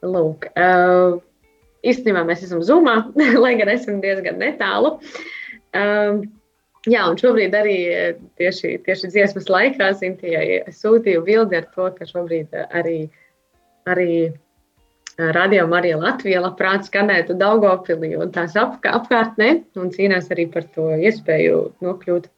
Lūk, 0.08 0.48
uh, 0.56 1.20
īstenībā 1.84 2.24
mēs 2.30 2.46
esam 2.48 2.64
Zoomā, 2.64 2.96
lai 3.44 3.58
gan 3.60 3.74
esam 3.74 4.00
diezgan 4.00 4.40
netālu. 4.40 4.94
Um, 5.76 6.24
jā, 6.88 7.04
un 7.12 7.20
šobrīd 7.20 7.58
arī 7.60 7.78
eh, 7.92 8.24
tieši, 8.40 8.78
tieši 8.88 9.12
dziesmas 9.12 9.52
laikā 9.52 9.92
Sintijai 10.00 10.62
sūtīju 10.80 11.28
bildi 11.28 11.60
ar 11.60 11.68
to, 11.76 11.92
ka 12.00 12.08
šobrīd 12.08 12.56
eh, 12.56 12.72
arī, 12.72 12.98
arī 13.92 14.14
Radio 15.36 15.66
Marija 15.70 15.98
Latvija 16.02 16.42
labprāt 16.42 16.88
skanētu 16.88 17.36
Daugopilī 17.38 18.14
un 18.18 18.32
tās 18.34 18.56
ap, 18.60 18.80
apkārtnē 18.88 19.52
un 19.78 19.92
cīnās 19.94 20.32
arī 20.34 20.48
par 20.54 20.66
to 20.76 20.88
iespēju 20.98 21.60
nokļūt, 21.84 22.30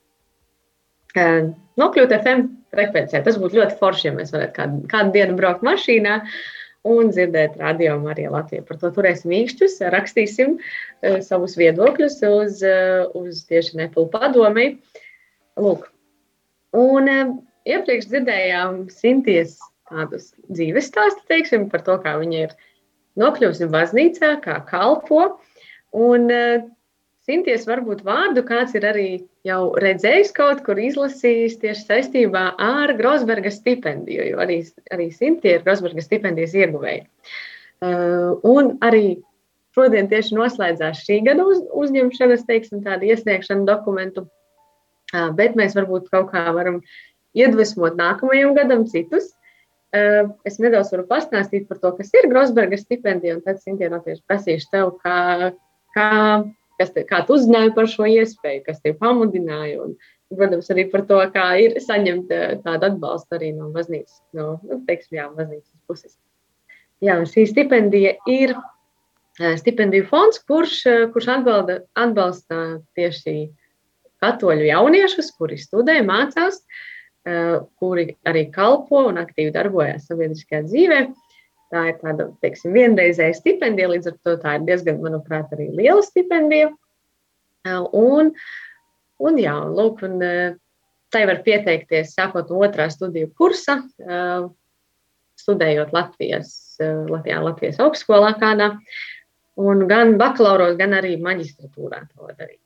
nokļūt 1.80 2.16
FM 2.18 2.44
frekvencē. 2.74 3.22
Tas 3.24 3.38
būtu 3.42 3.62
ļoti 3.62 3.78
forši, 3.80 4.10
ja 4.10 4.16
mēs 4.18 4.34
varētu 4.34 4.56
kādu, 4.58 4.82
kādu 4.92 5.16
dienu 5.16 5.38
braukt 5.38 5.64
mašīnā 5.66 6.20
un 6.84 7.14
dzirdēt 7.14 7.56
Radio 7.62 7.96
Marija 8.02 8.32
Latvija. 8.34 8.66
Par 8.68 8.80
to 8.82 8.92
turēsim 8.96 9.32
īkšķus, 9.38 9.80
rakstīsim 9.94 10.58
eh, 10.60 11.22
savus 11.24 11.56
viedokļus 11.60 12.20
uz, 12.28 12.64
eh, 12.68 13.06
uz 13.16 13.44
tieši 13.50 13.80
Nepulu 13.80 14.10
padomei. 14.12 14.74
Lūk. 15.60 15.88
Un 16.76 17.12
eh, 17.12 17.32
iepriekš 17.70 18.10
dzirdējām 18.12 18.84
Sinties 18.92 19.56
tādus 19.92 20.32
dzīves 20.50 20.90
stāstu, 20.90 21.24
teiksim, 21.30 21.70
par 21.72 21.86
to, 21.86 21.98
kā 22.04 22.18
viņa 22.20 22.46
ir 22.48 22.56
nokļuvusi 23.20 23.70
baznīcā, 23.74 24.38
kā 24.44 24.60
kalpo. 24.70 25.26
Un 25.94 26.30
uh, 26.34 26.64
Sinties 27.24 27.64
varbūt 27.70 28.02
vārdu 28.04 28.42
kāds 28.44 28.74
ir 28.76 28.84
arī 28.84 29.08
jau 29.48 29.72
redzējis 29.80 30.34
kaut 30.36 30.60
kur 30.66 30.80
izlasījis 30.82 31.56
tieši 31.62 31.86
saistībā 31.88 32.42
ar 32.60 32.92
Grosberga 33.00 33.52
stipendiju, 33.54 34.26
jo 34.34 34.42
arī, 34.44 34.58
arī 34.92 35.08
Sintie 35.16 35.54
ir 35.56 35.64
Grosberga 35.64 36.04
stipendijas 36.04 36.56
ieguvēja. 36.58 37.06
Uh, 37.84 38.36
un 38.48 38.74
arī 38.84 39.22
šodien 39.76 40.10
tieši 40.12 40.36
noslēdzās 40.36 41.06
šī 41.06 41.22
gada 41.30 41.46
uz, 41.48 41.64
uzņemšanas, 41.72 42.44
teiksim, 42.50 42.84
tāda 42.84 43.08
iesniegšana 43.08 43.68
dokumentu, 43.72 44.26
uh, 44.28 45.30
bet 45.38 45.56
mēs 45.60 45.78
varbūt 45.80 46.12
kaut 46.12 46.32
kā 46.34 46.44
varam 46.56 46.82
iedvesmot 47.40 47.96
nākamajam 48.00 48.52
gadam 48.58 48.84
citus. 48.90 49.33
Uh, 49.94 50.32
es 50.48 50.56
nedaudz 50.58 50.90
varu 50.90 51.04
pastāstīt 51.06 51.68
par 51.70 51.78
to, 51.78 51.92
kas 52.00 52.10
ir 52.18 52.26
Grosberga 52.32 52.80
stipendija, 52.82 53.36
un 53.38 53.44
tad 53.46 53.60
Sintie 53.62 53.92
noteikti 53.92 54.24
prasīšu 54.26 54.72
tev, 54.72 54.88
kā, 55.04 55.52
kā, 55.94 56.08
te, 56.82 57.04
kā 57.06 57.20
tu 57.28 57.36
uzzināji 57.38 57.76
par 57.76 57.90
šo 57.92 58.08
iespēju, 58.10 58.64
kas 58.66 58.82
tev 58.82 58.96
pamudināja, 59.04 59.84
un, 59.84 59.92
protams, 60.34 60.72
arī 60.74 60.88
par 60.90 61.04
to, 61.10 61.20
kā 61.36 61.46
ir 61.62 61.78
saņemt 61.84 62.34
uh, 62.34 62.56
tādu 62.66 62.90
atbalstu 62.90 63.38
arī 63.38 63.52
no 63.54 63.70
baznīcas, 63.76 64.18
no, 64.34 64.48
nu, 64.66 64.80
teiksim, 64.88 65.20
jā, 65.20 65.28
baznīcas 65.36 65.76
puses. 65.86 66.16
Jā, 67.04 67.20
un 67.22 67.30
šī 67.30 67.44
stipendija 67.52 68.16
ir 68.34 68.56
uh, 68.58 69.54
stipendiju 69.62 70.08
fonds, 70.10 70.42
kurš, 70.50 70.80
uh, 70.90 71.04
kurš 71.14 71.30
atbalda, 71.36 71.84
atbalsta 71.94 72.64
tieši 72.98 73.36
katoļu 74.26 74.72
jauniešus, 74.72 75.30
kuri 75.38 75.62
studē, 75.62 76.00
mācās, 76.08 76.64
uh, 76.64 76.82
Eh, 76.84 76.93
kuri 77.24 78.10
arī 78.28 78.48
kalpo 78.52 79.06
un 79.08 79.20
aktīvi 79.22 79.54
darbojas 79.56 80.10
sabiedriskajā 80.10 80.66
dzīvē. 80.66 80.98
Tā 81.74 81.84
ir 81.90 81.96
tāda 82.04 82.28
teiksim, 82.44 82.74
vienreizēja 82.76 83.34
stipendija, 83.34 83.90
līdz 83.90 84.12
ar 84.12 84.18
to 84.22 84.34
tā 84.44 84.58
ir 84.60 84.66
diezgan, 84.68 85.00
manuprāt, 85.02 85.54
arī 85.56 85.72
liela 85.74 86.04
stipendija. 86.06 86.68
Eh, 87.66 87.80
un, 87.98 88.30
un, 89.24 89.40
jā, 89.42 89.56
lūk, 89.74 90.04
un, 90.06 90.20
eh, 90.22 90.58
tai 91.14 91.24
var 91.30 91.42
pieteikties 91.46 92.14
sākot 92.18 92.52
no 92.52 92.62
otrā 92.66 92.90
studiju 92.90 93.30
kursa, 93.38 93.76
studējot 95.38 95.92
Latvijas, 95.94 96.50
Latvijā, 96.82 97.38
Latvijas 97.46 97.78
augstskolā 97.86 98.32
kādā, 98.42 98.72
un 99.62 99.86
gan 99.92 100.16
bakalauros, 100.18 100.74
gan 100.80 100.98
arī 100.98 101.14
maģistratūrā 101.22 102.02
to 102.10 102.32
darīt. 102.34 102.63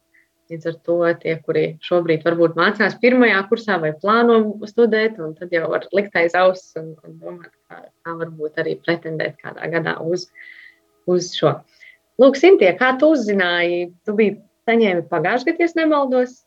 Līdz 0.48 0.68
ar 0.70 0.76
to 0.88 0.98
tie, 1.20 1.34
kuri 1.44 1.64
šobrīd 1.84 2.22
varbūt 2.24 2.56
mācās 2.56 2.96
pirmajā 3.02 3.42
kursā 3.50 3.76
vai 3.84 3.92
plāno 4.00 4.38
studēt, 4.70 5.18
un 5.20 5.34
tad 5.36 5.52
jau 5.52 5.66
var 5.74 5.88
likt 5.96 6.16
aiz 6.16 6.38
auss 6.40 6.78
un, 6.80 6.94
un 7.04 7.18
domāt, 7.20 7.52
kā, 7.68 7.82
kā 8.06 8.16
varbūt 8.22 8.62
arī 8.64 8.78
pretendēt 8.80 9.36
kādā 9.44 9.68
gadā 9.74 9.98
uz, 10.00 10.30
uz 11.10 11.34
šo. 11.36 11.58
Lūk, 12.22 12.40
Sintie, 12.40 12.70
kā 12.80 12.94
tu 13.02 13.12
uzzināji, 13.18 13.90
tu 14.08 14.16
biji 14.16 14.38
saņēmi 14.70 15.04
pagājušajā 15.12 15.58
gadā, 15.58 15.68
ja 15.68 15.82
nemaldos? 15.82 16.40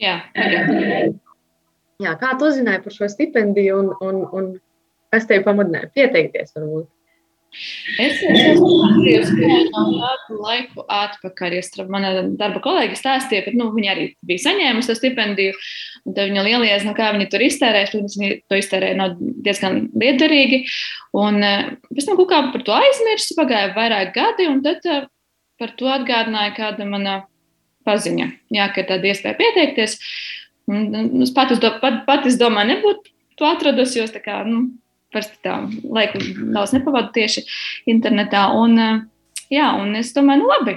Jā, 0.00 0.16
tagad. 0.34 1.20
Jā, 2.02 2.16
kā 2.18 2.32
tu 2.38 2.48
uzzināji 2.48 2.82
par 2.86 2.96
šo 2.96 3.08
stipendiju 3.12 3.78
un, 3.78 3.92
un, 4.02 4.24
un 4.32 4.50
kas 5.12 5.28
tevi 5.28 5.44
pamudināja 5.44 5.92
pieteikties 5.94 6.56
varbūt? 6.56 6.88
Es 8.00 8.18
strādājusi 8.18 9.34
no 9.36 9.82
tādu 10.00 10.38
laiku 10.40 10.84
atpakaļ. 10.88 11.56
Es 11.58 11.72
mana 11.92 12.12
darba 12.38 12.62
kolēģi 12.64 12.98
stāstīja, 12.98 13.44
ka 13.46 13.54
nu, 13.56 13.68
viņa 13.74 13.92
arī 13.92 14.06
bija 14.26 14.44
saņēmusi 14.46 14.88
to 14.88 14.96
stipendiju. 14.98 15.56
Tad 16.06 16.22
viņa 16.30 16.46
lielajās, 16.48 16.86
nu, 16.88 16.94
kā 16.96 17.10
viņa 17.14 17.28
tur 17.32 17.44
iztērēs, 17.44 17.92
protams, 17.92 18.18
viņa 18.18 18.38
to 18.48 18.60
iztērēja 18.60 18.98
no 18.98 19.08
diezgan 19.18 19.82
liederīgi. 19.92 20.62
Un 21.20 21.40
pēc 21.42 22.08
tam 22.08 22.18
kaut 22.20 22.30
kā 22.32 22.40
par 22.54 22.66
to 22.66 22.76
aizmirsu, 22.78 23.36
pagāja 23.38 23.74
vairāk 23.76 24.14
gadi, 24.16 24.48
un 24.50 24.64
tad 24.64 24.86
par 25.60 25.76
to 25.78 25.92
atgādināja 25.92 26.56
kāda 26.56 26.88
mana 26.88 27.22
paziņa. 27.86 28.28
Jā, 28.54 28.68
ka 28.74 28.86
tāda 28.88 29.12
iespēja 29.12 29.38
pieteikties. 29.38 29.98
Un, 30.70 31.22
es 31.24 31.32
pat, 31.34 31.52
pat, 31.82 32.04
pat 32.06 32.28
es 32.30 32.38
domāju, 32.40 32.76
nebūtu 32.76 33.12
to 33.38 33.48
atradusi, 33.48 33.98
jo 34.00 34.06
tā 34.10 34.22
kā, 34.22 34.40
nu, 34.46 34.70
parasti 35.12 35.52
laiku 35.84 36.22
daudz 36.54 36.74
nepavadu 36.76 37.12
tieši 37.16 37.44
internetā. 37.92 38.48
Un, 38.58 38.78
jā, 39.52 39.68
un 39.78 39.94
es 40.00 40.12
domāju, 40.16 40.42
nu 40.42 40.50
labi. 40.50 40.76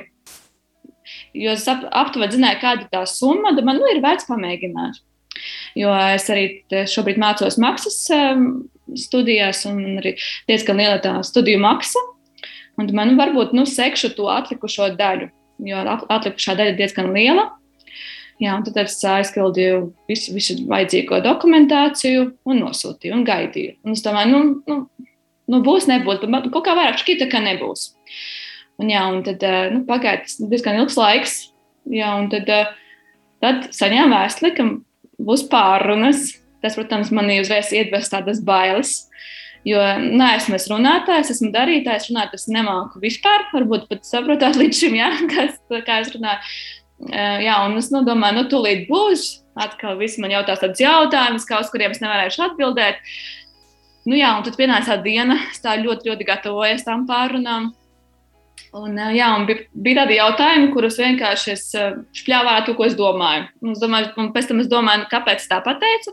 Jo 1.36 1.54
es 1.54 1.66
ap, 1.70 1.84
aptuveni 1.94 2.38
zināju, 2.38 2.62
kāda 2.62 2.86
ir 2.86 2.94
tā 2.94 3.04
summa, 3.10 3.54
tad 3.56 3.68
man 3.68 3.80
nu, 3.82 3.90
ir 3.92 4.02
vērts 4.04 4.28
pamēģināt. 4.30 5.02
Jo 5.78 5.92
es 6.16 6.30
arī 6.32 6.46
šobrīd 6.90 7.20
mācos 7.22 7.60
maksas 7.62 7.98
studijās, 8.96 9.66
un 9.70 10.00
arī 10.00 10.16
diezgan 10.50 10.80
liela 10.80 11.02
tā 11.04 11.18
studiju 11.26 11.60
maksa. 11.64 12.02
Un 12.80 12.90
man 12.96 13.16
varbūt 13.20 13.54
nu, 13.56 13.64
sekšu 13.68 14.14
to 14.18 14.28
atlikušo 14.32 14.90
daļu, 15.00 15.30
jo 15.68 15.84
atlikušā 16.12 16.58
daļa 16.60 16.74
ir 16.74 16.80
diezgan 16.80 17.12
liela. 17.16 17.50
Jā, 18.42 18.58
un 18.58 18.66
tad 18.68 18.82
es 18.82 18.98
aizpildīju 19.08 19.78
visu, 20.10 20.34
visu 20.36 20.58
vajadzīgo 20.68 21.22
dokumentāciju 21.24 22.26
un 22.44 22.64
nosūtīju 22.66 23.16
un 23.16 23.24
gaidīju. 23.28 23.78
Un 23.88 23.96
es 23.96 24.04
domāju, 24.04 24.32
nu, 24.34 24.42
nu, 24.68 25.08
nu 25.52 25.62
būs, 25.64 25.88
nebūs, 25.88 26.20
bet 26.20 26.50
kaut 26.52 26.66
kā 26.68 26.76
vairāk 26.76 27.00
šķita, 27.00 27.30
ka 27.32 27.40
nebūs. 27.46 27.94
Un, 28.82 28.92
jā, 28.92 29.06
un 29.08 29.22
tad 29.24 29.44
nu, 29.72 29.86
pagāja 29.88 30.26
diezgan 30.52 30.82
ilgs 30.82 31.00
laiks. 31.00 31.38
Jā, 31.88 32.12
un 32.20 32.28
tad, 32.34 32.52
tad 33.44 33.70
saņēmu 33.78 34.12
vēstuli, 34.18 34.52
ka 34.58 34.68
būs 35.24 35.48
pārunas. 35.52 36.34
Tas, 36.64 36.76
protams, 36.76 37.14
manī 37.14 37.40
uzreiz 37.44 37.70
iedvesa 37.76 38.18
tādas 38.18 38.42
bailes. 38.44 39.06
Jo 39.66 39.82
neesmu 39.98 40.60
es 40.60 40.68
runātājs, 40.70 41.32
esmu 41.34 41.50
darītājs, 41.54 42.12
runāt 42.12 42.36
es 42.38 42.50
nemāku 42.52 43.00
vispār. 43.02 43.48
Varbūt 43.54 43.88
pat 43.90 44.04
saprotāt 44.06 44.60
līdz 44.60 44.82
šim, 44.82 44.98
jā, 45.00 45.14
kas, 45.34 45.56
kā 45.88 46.02
es 46.04 46.12
runāju. 46.14 46.52
Jā, 47.04 47.56
un 47.68 47.76
es 47.80 47.90
nu, 47.92 48.02
domāju, 48.08 48.40
nu, 48.40 48.44
tūlīt 48.52 48.86
būs. 48.90 49.26
Atkal 49.56 49.96
viss 50.00 50.20
man 50.20 50.34
jautās 50.34 50.62
tādus 50.62 50.84
jautājumus, 50.84 51.48
uz 51.48 51.72
kuriem 51.72 51.94
es 51.96 52.02
nevarēšu 52.04 52.44
atbildēt. 52.50 53.00
Nu, 54.06 54.16
jā, 54.18 54.32
un 54.38 54.46
tad 54.46 54.58
pienāca 54.60 54.98
diena, 55.02 55.38
es 55.52 55.64
tā 55.64 55.76
ļoti, 55.82 56.12
ļoti 56.12 56.28
gatavojos 56.28 56.86
tam 56.88 57.08
pārunām. 57.10 57.72
Un, 58.76 58.98
jā, 59.16 59.30
un 59.38 59.46
bija, 59.48 59.64
bija 59.72 60.02
tādi 60.02 60.18
jautājumi, 60.18 60.72
kurus 60.74 60.98
vienkārši 61.00 61.52
es 61.54 61.64
šļāvāju 62.20 62.66
to, 62.68 62.76
ko 62.76 62.88
es 62.88 62.98
domāju. 63.00 63.46
Un, 63.64 63.72
es 63.72 63.84
domāju, 63.84 64.12
un 64.20 64.32
pēc 64.36 64.50
tam 64.50 64.60
es 64.64 64.72
domāju, 64.72 65.04
nu, 65.04 65.10
kāpēc 65.12 65.46
tā 65.52 65.62
pateicu. 65.64 66.12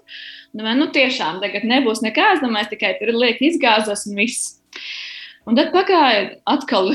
Domāju, 0.54 0.78
nu, 0.78 0.90
tiešām 0.94 1.40
tagad 1.42 1.66
nebūs 1.66 2.04
nekā, 2.06 2.36
es 2.36 2.44
domāju, 2.44 2.70
tikai 2.74 2.94
tur 3.00 3.10
lieki 3.16 3.50
izgāzos 3.50 4.06
un 4.10 4.22
viss. 4.22 4.60
Un 5.50 5.58
tad 5.58 5.72
pagāja 5.74 6.36
atkal 6.46 6.92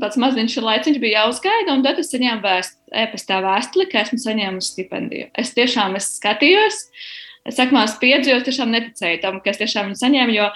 pats 0.00 0.18
maziņš 0.20 0.56
laiciņš 0.64 1.00
bija 1.02 1.24
jāuzgaida, 1.24 1.74
un 1.74 1.84
tad 1.84 2.00
es 2.00 2.12
saņēmu 2.12 2.44
vēst, 2.44 2.78
e-pastā 3.04 3.40
vēstuli, 3.44 3.88
ka 3.90 4.04
esmu 4.04 4.20
saņēmusi 4.22 4.72
stipendiju. 4.72 5.28
Es 5.40 5.52
tiešām 5.56 5.98
es 5.98 6.10
skatījos, 6.18 6.80
sakmās 7.52 7.98
piedzīvoju, 8.00 8.46
tiešām 8.48 8.72
neticēju 8.74 9.20
tam, 9.24 9.40
ka 9.44 9.52
es 9.52 9.60
tiešām 9.60 9.90
viņu 9.90 10.00
saņēmu, 10.00 10.38
jo 10.38 10.48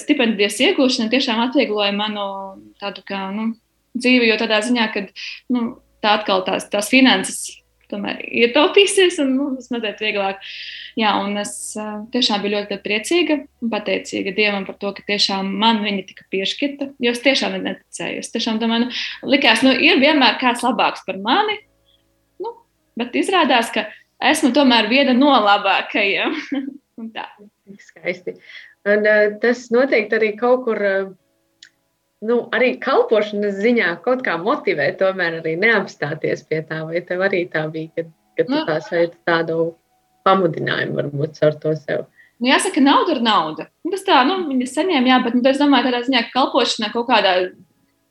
stipendijas 0.00 0.58
iegūšana 0.60 1.10
tiešām 1.12 1.40
atviegloja 1.46 1.94
manu 1.96 2.26
tādu 2.82 3.04
kā, 3.08 3.28
nu, 3.34 3.54
dzīvi, 3.96 4.28
jo 4.28 4.36
tādā 4.40 4.60
ziņā, 4.66 4.90
ka 4.94 5.06
nu, 5.54 5.64
tā 6.04 6.18
atkal 6.20 6.44
tās, 6.46 6.68
tās 6.72 6.90
finanses 6.92 7.59
tomēr 7.90 8.20
ietaupīsies 8.26 9.18
un 9.24 9.32
nu, 9.36 9.48
tas 9.58 9.70
mazliet 9.72 10.02
vieglāk. 10.02 10.40
Jā, 10.98 11.12
un 11.22 11.38
es 11.40 11.52
tiešām 12.14 12.42
biju 12.44 12.56
ļoti 12.56 12.80
priecīga 12.84 13.38
un 13.44 13.72
pateicīga 13.72 14.34
Dievam 14.36 14.66
par 14.68 14.78
to, 14.80 14.92
ka 14.96 15.04
tiešām 15.06 15.52
man 15.62 15.82
viņa 15.84 16.06
tika 16.08 16.26
piešķirta. 16.32 16.90
Jo 17.02 17.14
es 17.14 17.22
tiešām 17.24 17.58
neticēju. 17.60 18.24
Es 18.24 18.32
tiešām 18.34 18.60
domāju, 18.62 18.88
nu, 18.88 19.30
likās, 19.34 19.64
nu, 19.66 19.74
ir 19.74 20.02
vienmēr 20.02 20.40
kāds 20.42 20.64
labāks 20.66 21.06
par 21.06 21.20
mani. 21.22 21.60
Nu, 22.42 22.54
bet 23.00 23.16
izrādās, 23.20 23.72
ka 23.74 23.86
esmu 24.32 24.52
tomēr 24.56 24.90
viena 24.90 25.16
no 25.16 25.32
labākajiem. 25.36 26.36
Skaisti. 27.90 28.36
Un, 28.88 29.04
uh, 29.04 29.26
tas 29.42 29.66
noteikti 29.72 30.16
arī 30.16 30.30
kaut 30.40 30.64
kur, 30.66 30.80
uh, 30.80 31.10
nu, 32.26 32.38
arī 32.54 32.74
kalpošanas 32.82 33.58
ziņā 33.62 33.94
kaut 34.04 34.24
kā 34.26 34.36
motivē, 34.40 34.90
tomēr 35.00 35.40
arī 35.40 35.56
neapstāties 35.60 36.44
pie 36.48 36.62
tā. 36.68 36.82
Vai 36.88 37.02
tev 37.06 37.24
arī 37.26 37.44
tā 37.52 37.66
bija, 37.72 37.90
kad, 37.96 38.10
kad 38.38 38.50
tu 38.50 38.56
nu, 38.56 38.64
tā 38.68 38.78
sajūti 38.84 39.20
tādu 39.28 39.58
pamudinājumu 40.28 40.98
varbūt 41.00 41.38
caur 41.40 41.58
to 41.62 41.74
sev? 41.78 42.06
Nu, 42.40 42.48
jāsaka, 42.48 42.80
nauda 42.80 43.16
ir 43.16 43.22
nauda. 43.24 43.68
Nu, 43.84 43.92
tas 43.92 44.06
tā, 44.06 44.22
nu, 44.28 44.38
viņi 44.48 44.68
saņēma, 44.70 45.12
jā, 45.12 45.20
bet 45.26 45.36
nu, 45.36 45.44
es 45.50 45.60
domāju, 45.60 45.90
tādā 45.90 46.00
ziņā, 46.06 46.24
ka 46.28 46.36
kalpošana 46.38 46.88
kaut 46.94 47.08
kādā 47.10 47.34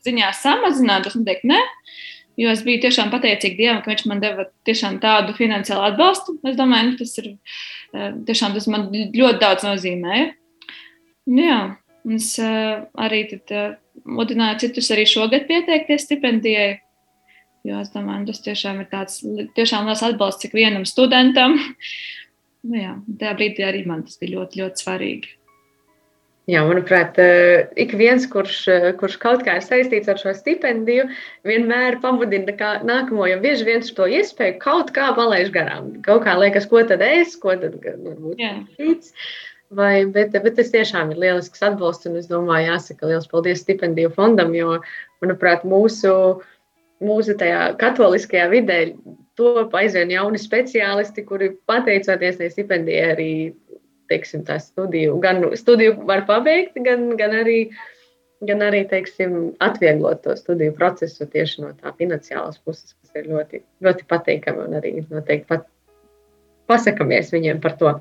ziņā 0.05 0.29
samazināt, 0.37 1.07
tas 1.07 1.17
noteikti 1.17 1.49
ne. 1.49 1.59
Jo 2.39 2.53
es 2.53 2.61
biju 2.63 2.79
tiešām 2.85 3.09
pateicīga 3.11 3.57
Dievam, 3.57 3.81
ka 3.83 3.91
Viņš 3.91 4.05
man 4.07 4.21
deva 4.23 4.45
tiešām 4.67 5.01
tādu 5.03 5.33
finansiālu 5.35 5.89
atbalstu. 5.89 6.37
Es 6.47 6.55
domāju, 6.55 6.93
nu, 6.93 6.99
tas 7.01 7.17
ir 7.19 7.33
tiešām 8.29 8.55
tas 8.55 8.69
man 8.71 8.87
ļoti 8.93 9.41
daudz 9.41 9.65
nozīmēja. 9.67 10.29
Nu 11.29 11.43
jā, 11.43 11.59
es 12.15 12.29
uh, 12.39 12.85
arī 13.01 13.25
tad, 13.33 13.51
uh, 13.51 13.75
mudināju 14.05 14.61
citus 14.65 14.91
arī 14.95 15.07
šogad 15.09 15.47
pieteikties 15.49 16.05
stipendijai. 16.07 16.69
Jo 17.67 17.81
es 17.83 17.91
domāju, 17.91 18.29
tas 18.29 18.39
tiešām 18.45 18.79
ir 18.83 18.87
tāds 18.91 19.19
tiešām 19.57 19.89
liels 19.89 20.03
atbalsts 20.05 20.47
ik 20.47 20.55
vienam 20.55 20.85
studentam. 20.87 21.57
nu 22.69 22.79
jā, 22.79 22.95
tajā 23.19 23.35
brīdī 23.39 23.67
arī 23.67 23.83
man 23.87 24.05
tas 24.07 24.19
bija 24.21 24.37
ļoti, 24.37 24.63
ļoti 24.63 24.85
svarīgi. 24.85 25.35
Jā, 26.49 26.63
manuprāt, 26.65 27.19
ik 27.77 27.91
viens, 27.99 28.23
kurš, 28.29 28.55
kurš 28.97 29.17
kaut 29.21 29.43
kā 29.45 29.59
ir 29.59 29.65
saistīts 29.65 30.09
ar 30.09 30.17
šo 30.17 30.31
stipendiju, 30.33 31.03
vienmēr 31.45 31.99
pamudina 32.01 32.71
nākamo, 32.87 33.27
jo 33.29 33.37
bieži 33.43 33.67
vien 33.67 33.85
to 33.85 34.07
iespēju 34.09 34.55
kaut 34.63 34.89
kā 34.95 35.11
palaiž 35.17 35.51
garām. 35.53 35.91
Kaut 36.05 36.23
kā 36.25 36.33
liekas, 36.39 36.65
ko 36.71 36.81
tad 36.89 37.03
es, 37.05 37.35
ko 37.37 37.53
tad 37.53 37.77
varbūt 37.85 38.41
cits. 38.79 39.13
Vai, 39.69 40.05
bet, 40.09 40.33
bet 40.33 40.55
tas 40.57 40.71
tiešām 40.73 41.11
ir 41.13 41.19
lielisks 41.21 41.61
atbalsts, 41.61 42.07
un 42.09 42.17
es 42.17 42.29
domāju, 42.29 42.71
jāsaka 42.71 43.09
liels 43.11 43.27
paldies 43.29 43.61
stipendiju 43.61 44.09
fondam, 44.15 44.55
jo, 44.57 44.79
manuprāt, 45.21 45.61
mūsu, 45.61 46.13
mūsu 47.05 47.35
tajā 47.37 47.75
katoliskajā 47.77 48.47
vidē 48.49 48.79
top 49.37 49.75
aizvien 49.77 50.09
jauni 50.09 50.41
speciālisti, 50.41 51.21
kuri 51.27 51.51
pateicoties 51.69 52.39
tai 52.39 52.49
stipendijai 52.49 53.11
arī, 53.13 53.29
teiksim, 54.09 54.41
tā 54.47 54.57
studiju, 54.63 55.19
gan 55.21 55.45
studiju 55.53 55.99
var 56.09 56.25
pabeigt, 56.25 56.79
gan, 56.87 57.11
gan 57.19 57.35
arī, 57.37 57.59
gan 58.49 58.65
arī, 58.65 58.81
teiksim, 58.89 59.51
atvieglot 59.61 60.23
to 60.25 60.33
studiju 60.39 60.73
procesu 60.79 61.29
tieši 61.29 61.61
no 61.61 61.75
tā 61.77 61.93
finansiālas 62.01 62.57
puses, 62.65 62.95
kas 62.97 63.21
ir 63.21 63.29
ļoti, 63.29 63.61
ļoti 63.85 64.09
pateikami 64.09 64.65
un 64.65 64.79
arī 64.81 64.95
noteikti 65.11 65.45
pat 65.53 65.69
pasakamies 66.69 67.29
viņiem 67.37 67.61
par 67.61 67.77
to. 67.77 67.93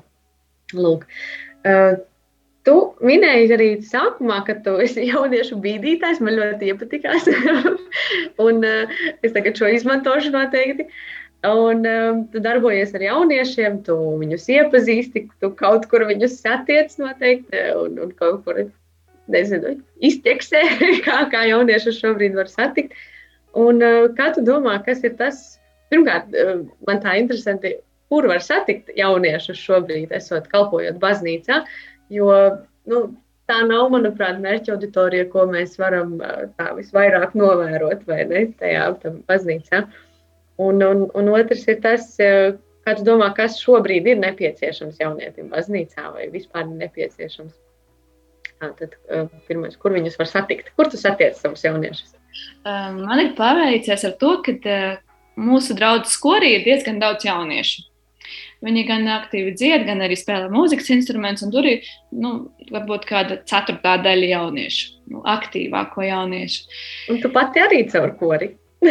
Lūk. 0.73 1.05
Uh, 1.67 1.99
tu 2.67 2.75
minēji 3.05 3.53
arī 3.55 3.69
sākumā, 3.85 4.41
ka 4.47 4.57
tu 4.65 4.75
esi 4.83 5.07
jauniešu 5.11 5.59
bīdītājs. 5.63 6.21
Man 6.23 6.37
ļoti 6.39 6.73
iepatikās. 6.73 7.29
un 8.47 8.61
uh, 8.65 8.99
es 9.23 9.35
tagad 9.35 9.59
šo 9.59 9.71
izmantošu 9.75 10.33
noteikti. 10.35 10.89
Un 11.47 11.85
um, 11.87 12.25
tu 12.33 12.41
darbojies 12.43 12.91
ar 12.97 13.03
jauniešiem, 13.05 13.77
tu 13.87 13.95
viņus 14.19 14.49
iepazīsti, 14.51 15.21
tu 15.39 15.53
kaut 15.55 15.85
kur 15.87 16.03
viņus 16.09 16.35
satiec 16.41 16.91
noteikti 16.99 17.61
un, 17.79 17.95
un 18.03 18.11
kaut 18.19 18.41
kur, 18.43 18.59
nezinu, 19.31 19.77
izteksē, 20.03 20.65
kā, 21.05 21.21
kā 21.31 21.45
jauniešus 21.47 22.01
šobrīd 22.01 22.35
var 22.35 22.51
satikt. 22.51 22.97
Un 23.55 23.79
uh, 23.79 24.09
kā 24.17 24.33
tu 24.35 24.43
domā, 24.43 24.75
kas 24.83 24.99
ir 25.07 25.15
tas, 25.21 25.39
pirmkārt, 25.93 26.35
uh, 26.35 26.59
man 26.89 26.99
tā 27.05 27.15
interesanti, 27.21 27.77
kur 28.09 28.27
var 28.29 28.43
satikt 28.43 28.91
jauniešus 28.97 29.59
šobrīd, 29.61 30.13
esot 30.15 30.49
kalpojot 30.51 30.99
baznīcā. 31.01 31.63
Jo 32.13 32.29
nu, 32.89 33.01
tā 33.49 33.61
nav, 33.65 33.87
manuprāt, 33.93 34.39
mērķa 34.41 34.75
auditorija, 34.75 35.27
ko 35.33 35.45
mēs 35.49 35.77
varam 35.81 36.17
tā 36.57 36.71
visvairāk 36.77 37.35
novērot 37.37 38.05
vai 38.09 38.23
ne 38.29 38.45
tajā 38.59 38.91
baznīcā. 39.29 39.83
Un, 40.59 40.83
un, 40.83 41.05
un 41.15 41.31
otrs 41.31 41.65
ir 41.71 41.79
tas, 41.83 42.11
kā 42.19 42.95
tu 42.97 43.05
domā, 43.07 43.31
kas 43.37 43.59
šobrīd 43.61 44.09
ir 44.11 44.21
nepieciešams 44.21 44.99
jaunietim 45.01 45.49
baznīcā 45.53 46.09
vai 46.15 46.29
vispār 46.33 46.67
nepieciešams. 46.69 47.53
Tad, 48.59 48.97
pirmais, 49.47 49.77
kur 49.79 49.93
viņus 49.95 50.17
var 50.19 50.27
satikt? 50.27 50.73
Kur 50.75 50.89
tu 50.91 50.99
satiec 50.99 51.37
savus 51.39 51.63
jauniešus? 51.63 52.17
Man 52.65 53.21
ir 53.23 53.31
paveicies 53.37 54.03
ar 54.09 54.17
to, 54.19 54.33
ka 54.43 54.79
mūsu 55.39 55.77
draugu 55.79 56.11
skorī 56.11 56.57
ir 56.57 56.65
diezgan 56.67 56.99
daudz 56.99 57.23
jauniešu. 57.27 57.88
Viņi 58.65 58.81
gan 58.89 59.07
aktīvi 59.07 59.53
dzied, 59.55 59.85
gan 59.87 60.03
arī 60.03 60.17
spēlē 60.19 60.49
mūzikas 60.51 60.89
instrumentus. 60.91 61.47
Tur 61.53 61.67
ir 61.69 61.85
nu, 62.11 62.49
varbūt 62.67 63.07
kāda 63.07 63.39
ceturtā 63.47 63.95
daļa 64.03 64.33
jauniešu, 64.33 64.89
nu, 65.13 65.23
aktīvāko 65.23 66.03
jauniešu. 66.03 66.65
Un 67.13 67.21
tu 67.23 67.31
pati 67.31 67.63
arī 67.63 67.85
caur 67.91 68.11
kori? 68.19 68.51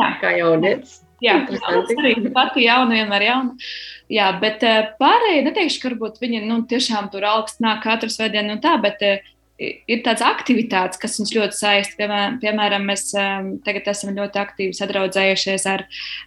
Jā, 0.00 0.08
kā 0.22 0.34
jaunietis. 0.38 1.00
Jā, 1.22 1.38
tas 1.48 1.62
arī 1.94 2.16
pati 2.34 2.66
jauna, 2.66 2.98
vienmēr 2.98 3.22
jauna. 3.28 3.68
Jā, 4.12 4.26
bet 4.42 4.64
uh, 4.66 4.90
pārējie 4.98 5.44
neteikšu, 5.46 5.78
ka 5.80 5.92
varbūt 5.92 6.18
viņi 6.20 6.42
nu, 6.44 6.58
tiešām 6.68 7.06
tur 7.12 7.24
augsts 7.30 7.62
nāk 7.64 7.80
katru 7.86 8.10
svētdienu 8.12 8.56
un 8.56 8.60
tā, 8.60 8.74
bet 8.82 9.00
uh, 9.06 9.30
ir 9.60 10.02
tādas 10.04 10.24
aktivitātes, 10.26 11.00
kas 11.00 11.16
mums 11.20 11.32
ļoti 11.36 11.58
saista. 11.58 12.10
Piemēram, 12.42 12.84
mēs 12.90 13.08
um, 13.16 13.54
tagad 13.64 13.88
esam 13.94 14.14
ļoti 14.18 14.42
aktīvi 14.42 14.76
sadraudzējušies 14.76 15.66
ar, 15.70 15.86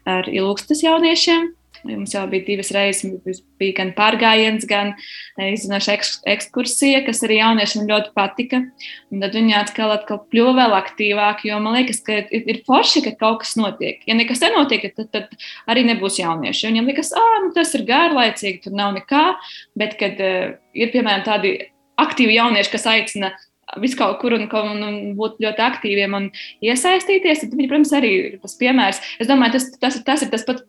ar 0.09 0.31
ilgstas 0.31 0.83
jauniešiem. 0.85 1.51
Mums 1.85 2.13
jau 2.15 2.23
bija 2.31 2.45
divas 2.47 2.71
reizes, 2.75 3.41
bija 3.61 3.75
gan 3.79 3.91
pārgājiens, 3.97 4.65
gan 4.69 4.93
e, 4.95 5.51
izzinoša 5.53 5.97
ekskursija, 6.33 7.03
kas 7.05 7.21
arī 7.27 7.39
jauniešiem 7.41 7.87
ļoti 7.89 8.13
patika. 8.17 8.63
Un 9.13 9.23
tad 9.23 9.37
viņi 9.37 9.55
atkal, 9.59 9.93
atkal 9.95 10.21
kļuva 10.31 10.55
vēl 10.61 10.77
aktīvāki, 10.79 11.51
jo 11.51 11.61
man 11.63 11.77
liekas, 11.77 12.01
ka 12.05 12.21
ir, 12.23 12.43
ir 12.53 12.61
forši, 12.67 13.05
ka 13.05 13.15
kaut 13.21 13.43
kas 13.45 13.55
notiek. 13.59 14.01
Ja 14.09 14.17
nekas 14.17 14.43
nenotiek, 14.43 14.89
tad, 14.97 15.11
tad 15.13 15.33
arī 15.69 15.85
nebūs 15.91 16.19
jaunieši. 16.21 16.69
Viņiem 16.71 16.91
liekas, 16.91 17.13
ah, 17.17 17.39
nu, 17.45 17.53
tas 17.55 17.73
ir 17.77 17.85
garlaicīgi, 17.87 18.63
tur 18.65 18.77
nav 18.77 18.95
nekā. 18.97 19.25
Bet, 19.77 19.97
kad 19.99 20.21
uh, 20.23 20.55
ir 20.77 20.93
piemēram 20.93 21.25
tādi 21.27 21.57
aktīvi 21.97 22.37
jaunieši, 22.37 22.73
kas 22.73 22.89
aicina 22.89 23.31
visu 23.81 23.99
kaut 23.99 24.17
kur 24.21 24.35
un, 24.37 24.47
un, 24.47 24.81
un 24.87 24.97
būt 25.17 25.41
ļoti 25.43 25.63
aktīviem 25.67 26.17
un 26.17 26.29
iesaistīties. 26.65 27.43
Tad 27.43 27.53
viņi, 27.55 27.69
protams, 27.71 27.93
arī 27.97 28.11
ir 28.17 28.39
tas 28.43 28.57
piemērs. 28.59 29.03
Es 29.21 29.29
domāju, 29.29 29.57
tas, 29.57 29.69
tas, 29.81 30.01
tas 30.07 30.25
ir 30.25 30.33
tas 30.33 30.45
pats, 30.47 30.65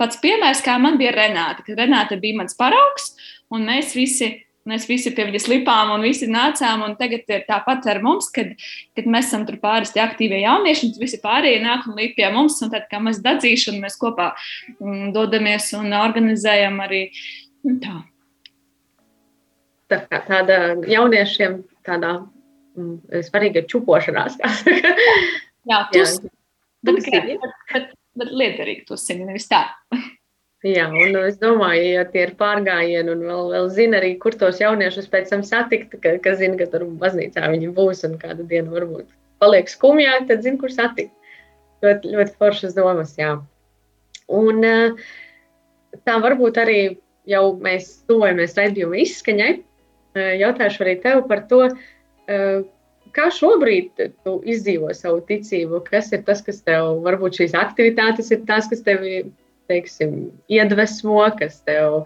pats 0.00 0.20
piemērs, 0.22 0.62
kā 0.66 0.76
man 0.82 1.00
bija 1.00 1.14
Renāta. 1.16 1.64
Kad 1.66 1.80
Renāta 1.80 2.20
bija 2.20 2.40
mans 2.42 2.56
paraugs, 2.58 3.12
un 3.52 3.66
mēs 3.70 3.96
visi. 3.98 4.36
Mēs 4.68 4.84
visi 4.84 5.08
pie 5.16 5.24
viņas 5.24 5.46
lipām 5.48 5.88
un 5.94 6.02
visi 6.04 6.26
nācām. 6.28 6.82
Tagad 6.98 7.32
ir 7.32 7.46
tāpat 7.46 7.86
ar 7.88 8.02
mums, 8.04 8.26
kad, 8.30 8.50
kad 8.94 9.06
mēs 9.08 9.30
esam 9.30 9.46
tur 9.48 9.56
pāris 9.58 9.94
aktīvie 9.96 10.42
jaunieši, 10.42 10.90
un 10.90 11.00
visi 11.00 11.18
pārējie 11.22 11.62
nāk 11.64 11.86
un 11.88 11.96
līp 11.96 12.12
pie 12.18 12.28
mums. 12.34 12.58
Tad, 12.60 12.84
kā 12.92 13.00
mēs 13.02 13.22
dadzīšu, 13.24 13.72
un 13.72 13.80
mēs 13.86 13.96
kopā 13.98 14.28
mm, 14.76 15.14
dodamies 15.16 15.70
un 15.80 15.96
organizējam 15.96 16.76
arī 16.84 17.06
nu, 17.64 17.78
tā, 17.80 17.96
tā, 19.90 20.20
tāda 20.28 20.60
jauniešiem 20.88 21.62
tādā 21.86 22.12
mm, 22.76 23.22
svarīga 23.26 23.64
čupošanās. 23.70 24.38
Jā, 25.70 25.82
tas 25.92 26.16
ir. 26.20 26.30
Bet, 26.86 27.90
bet 28.16 28.32
liederīgi 28.32 28.86
to 28.88 28.96
zini, 29.00 29.26
nevis 29.28 29.48
tā. 29.50 29.66
Jā, 30.60 30.90
un 30.92 31.14
es 31.22 31.38
domāju, 31.40 31.84
ja 31.94 32.02
tie 32.12 32.26
ir 32.26 32.34
pārgājieni 32.36 33.08
un 33.14 33.22
vēl, 33.24 33.46
vēl 33.54 33.68
zina 33.72 33.96
arī, 33.96 34.10
kur 34.20 34.34
tos 34.36 34.58
jauniešus 34.60 35.06
pēc 35.08 35.30
tam 35.32 35.40
satikt, 35.46 35.94
ka, 36.04 36.18
ka 36.20 36.34
zina, 36.36 36.58
ka 36.60 36.66
tur 36.68 36.84
baznīcā 37.00 37.48
viņi 37.48 37.70
būs 37.78 38.04
un 38.04 38.18
kādu 38.20 38.44
dienu 38.48 38.74
varbūt 38.74 39.06
paliek 39.40 39.72
skumjāk, 39.72 40.26
tad 40.28 40.44
zina, 40.44 40.60
kur 40.60 40.72
satikt. 40.74 41.14
Ļoti, 41.80 42.12
ļoti 42.12 42.36
foršas 42.36 42.76
domas, 42.76 43.14
jā. 43.16 43.38
Un 44.28 44.60
tā 46.04 46.18
varbūt 46.20 46.60
arī 46.60 46.80
jau 47.30 47.44
mēs 47.56 48.02
tuvojamies 48.10 48.58
raidījuma 48.60 49.00
izskaņai. 49.00 49.54
Jautāšu 50.42 50.84
arī 50.84 50.98
tev 51.00 51.24
par 51.30 51.46
to, 51.48 51.62
kā 53.16 53.28
šobrīd 53.34 54.02
tu 54.24 54.36
izdzīvo 54.48 54.92
savu 54.96 55.22
ticību, 55.28 55.82
kas 55.86 56.10
ir 56.14 56.24
tas, 56.26 56.42
kas 56.46 56.62
tev, 56.66 57.00
varbūt 57.06 57.40
šīs 57.40 57.56
aktivitātes 57.58 58.30
ir 58.34 58.44
tās, 58.48 58.68
kas 58.70 58.84
tevi 58.86 59.24
teiksim, 59.70 60.30
iedvesmo, 60.50 61.22
kas 61.38 61.60
tev 61.66 62.04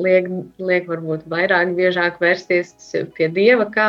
liek, 0.00 0.28
liek 0.62 0.88
varbūt 0.90 1.26
vairāk, 1.30 1.74
biežāk 1.78 2.20
vērsties 2.22 2.74
pie 3.16 3.28
Dieva. 3.34 3.66
Kā, 3.74 3.88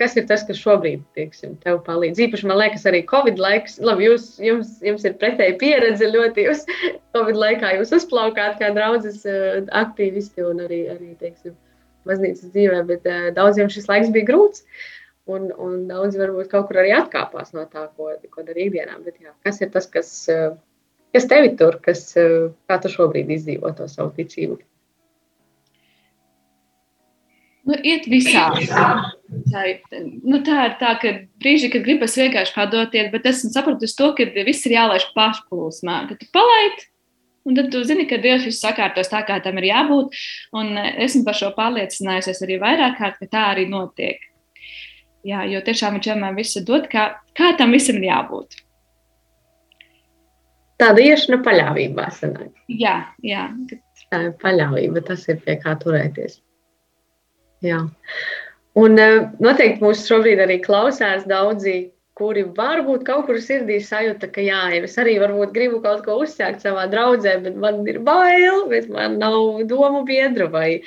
kas 0.00 0.16
ir 0.18 0.26
tas, 0.30 0.42
kas 0.48 0.58
šobrīd 0.60 1.04
teiksim, 1.18 1.56
tev 1.64 1.80
palīdz? 1.86 2.22
Īpaši 2.26 2.50
man 2.50 2.60
liekas, 2.60 2.86
arī 2.90 3.04
Covid 3.10 3.40
laiks, 3.42 3.78
labi, 3.84 4.08
jūs, 4.08 4.32
jums, 4.42 4.76
jums 4.84 5.06
ir 5.06 5.16
pretēji 5.22 5.58
pieredze 5.62 6.10
ļoti. 6.10 6.46
Jūs 6.50 6.66
Covid 7.16 7.40
laikā 7.44 7.74
jūs 7.78 7.94
uzplaukāt 8.00 8.58
kā 8.60 8.72
draudzes 8.76 9.24
uh, 9.28 9.60
aktīvisti 9.82 10.46
un 10.46 10.64
arī, 10.66 10.84
arī 10.96 11.12
teiksim, 11.22 11.56
baznīcas 12.08 12.54
dzīvē, 12.54 12.82
bet 12.88 13.06
uh, 13.06 13.28
daudziem 13.36 13.70
šis 13.72 13.90
laiks 13.90 14.14
bija 14.14 14.32
grūts. 14.32 14.64
Un, 15.30 15.50
un 15.62 15.84
daudz 15.86 16.16
varbūt 16.18 16.48
kaut 16.50 16.66
kur 16.70 16.80
arī 16.80 16.94
atkāpās 16.96 17.52
no 17.54 17.66
tā, 17.70 17.84
ko, 17.94 18.08
ko 18.32 18.42
darīja 18.46 18.70
ikdienā. 18.70 18.96
Bet, 19.04 19.20
jā, 19.22 19.34
kas 19.46 19.60
ir 19.62 19.70
tas, 19.74 19.86
kas 19.92 20.10
uh, 20.32 20.56
Kas 21.10 21.26
tevi 21.26 21.54
tur, 21.58 21.78
kas, 21.82 22.04
eh, 22.18 22.50
kā 22.70 22.78
tu 22.82 22.90
šobrīd 22.90 23.30
izdzīvo 23.34 23.72
to 23.74 23.88
savu 23.90 24.12
ticību? 24.14 24.60
Nu, 27.70 27.76
iet 27.86 28.06
visādi. 28.10 28.68
Tā, 28.70 29.64
nu, 30.24 30.38
tā 30.46 30.62
ir 30.68 30.76
tā, 30.80 30.94
ka 31.02 31.12
brīži, 31.42 31.68
kad 31.70 31.84
gribas 31.84 32.16
vienkārši 32.18 32.54
padoties, 32.54 33.10
bet 33.12 33.26
esmu 33.30 33.50
sapratusi 33.52 33.98
to, 33.98 34.12
ka 34.16 34.26
viss 34.46 34.64
ir 34.66 34.78
jālaiž 34.78 35.10
pašplūsmā. 35.18 35.98
Kad 36.08 36.22
tu 36.22 36.30
palaidi, 36.34 36.88
un 37.46 37.58
tad 37.58 37.70
tu 37.74 37.82
zini, 37.86 38.06
ka 38.10 38.18
Dievs 38.22 38.46
viss 38.48 38.62
sakārtos 38.62 39.10
tā, 39.12 39.20
kā 39.26 39.38
tam 39.44 39.60
ir 39.60 39.68
jābūt. 39.70 40.18
Un 40.56 40.72
esmu 40.78 41.26
par 41.26 41.38
šo 41.38 41.52
pārliecinājusies 41.58 42.42
arī 42.46 42.58
vairāk 42.62 42.98
kārt, 43.02 43.20
ka 43.20 43.30
tā 43.34 43.46
arī 43.52 43.68
notiek. 43.70 44.29
Jā, 45.26 45.44
jo 45.50 45.60
tiešām 45.64 45.98
viņš 45.98 46.10
vienmēr 46.12 46.36
visu 46.38 46.62
dod, 46.64 46.88
kā, 46.88 47.10
kā 47.36 47.52
tam 47.58 47.76
visam 47.76 47.98
ir 48.00 48.08
jābūt 48.08 48.56
tāda 50.80 51.04
iešana 51.04 51.40
paļāvībā 51.44 52.08
sanāk. 52.16 52.52
Jā, 52.80 52.96
jā. 53.26 53.48
Tā 54.10 54.24
ir 54.26 54.34
paļāvība, 54.40 55.04
tas 55.06 55.26
ir 55.30 55.40
pie 55.44 55.58
kā 55.60 55.76
turēties. 55.80 56.40
Jā. 57.64 57.82
Un 58.80 59.00
eh, 59.02 59.28
noteikti 59.42 59.84
mūs 59.84 60.06
šobrīd 60.08 60.40
arī 60.42 60.60
klausās 60.64 61.26
daudzi, 61.28 61.90
kuri 62.20 62.44
varbūt 62.56 63.04
kaut 63.06 63.28
kur 63.28 63.38
sirdī 63.40 63.78
sajūta, 63.84 64.28
ka 64.32 64.42
jā, 64.44 64.60
es 64.80 64.96
arī 65.00 65.16
varbūt 65.22 65.54
gribu 65.54 65.80
kaut 65.84 66.02
ko 66.04 66.18
uzsākt 66.24 66.64
savā 66.64 66.84
draudzē, 66.92 67.38
bet 67.44 67.56
man 67.60 67.80
ir 67.88 68.00
bail, 68.04 68.66
bet 68.72 68.90
man 68.92 69.16
nav 69.22 69.62
domu 69.70 70.02
biedru 70.08 70.50
vai, 70.52 70.82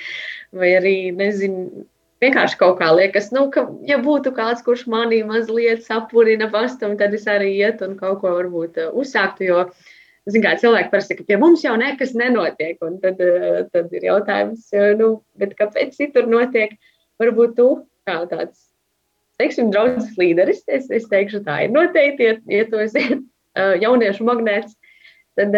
vai 0.54 0.76
arī, 0.78 0.98
nezinu, 1.18 1.86
vienkārši 2.24 2.60
kaut 2.60 2.78
kā 2.80 2.90
liekas, 2.96 3.30
nu, 3.36 3.48
ka, 3.54 3.66
ja 3.88 4.00
būtu 4.04 4.34
kāds, 4.36 4.64
kurš 4.66 4.86
manī 4.92 5.22
mazliet 5.28 5.84
sapurina 5.86 6.50
pastumu, 6.54 6.98
tad 7.00 7.16
es 7.18 7.28
arī 7.30 7.52
ietu 7.60 7.90
un 7.90 7.98
kaut 8.00 8.22
ko 8.24 8.34
varbūt 8.38 8.80
uh, 8.82 8.92
uzsāktu. 9.00 9.48
Jo, 9.50 9.64
zin, 10.32 10.44
kā 10.46 10.56
cilvēki 10.62 10.92
parasti 10.92 11.18
saka, 11.18 11.28
pie 11.30 11.40
mums 11.42 11.66
jau 11.66 11.76
nekas 11.80 12.16
nenotiek. 12.20 12.78
Un 12.86 13.00
tad, 13.04 13.22
uh, 13.24 13.64
tad 13.76 13.94
ir 13.96 14.08
jautājums, 14.10 14.70
nu, 15.00 15.16
kāpēc 15.60 15.98
citur 16.00 16.30
notiek? 16.32 16.78
Varbūt 17.22 17.58
tu 17.60 17.68
kā 18.10 18.24
tāds, 18.32 18.70
teiksim, 19.42 19.70
draugs 19.74 20.16
līderis, 20.20 20.64
es, 20.68 20.90
es 20.92 21.06
teikšu, 21.12 21.44
tā 21.46 21.66
ir 21.66 21.76
noteikti, 21.76 22.30
ja, 22.30 22.40
ja 22.52 22.66
tu 22.70 22.82
esi 22.84 23.06
jauniešu 23.84 24.26
magnēts. 24.28 24.74
Tad, 25.38 25.56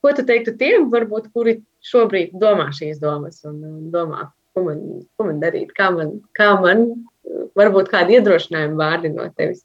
ko 0.00 0.12
tu 0.16 0.24
teiktu 0.26 0.56
tiem, 0.60 0.88
varbūt, 0.92 1.30
kuri 1.34 1.58
šobrīd 1.86 2.34
domā 2.40 2.70
šīs 2.74 3.00
domas 3.02 3.42
un 3.48 3.90
domā, 3.92 4.26
ko 4.56 4.64
man, 4.64 4.82
ko 5.16 5.28
man 5.28 5.40
darīt, 5.42 5.74
kā 5.76 5.90
man, 5.92 6.16
kā 6.36 6.54
man 6.62 6.86
varbūt 7.58 7.90
kādi 7.92 8.16
iedrošinājumi 8.16 8.78
vārdi 8.80 9.12
no 9.12 9.28
tevis. 9.36 9.60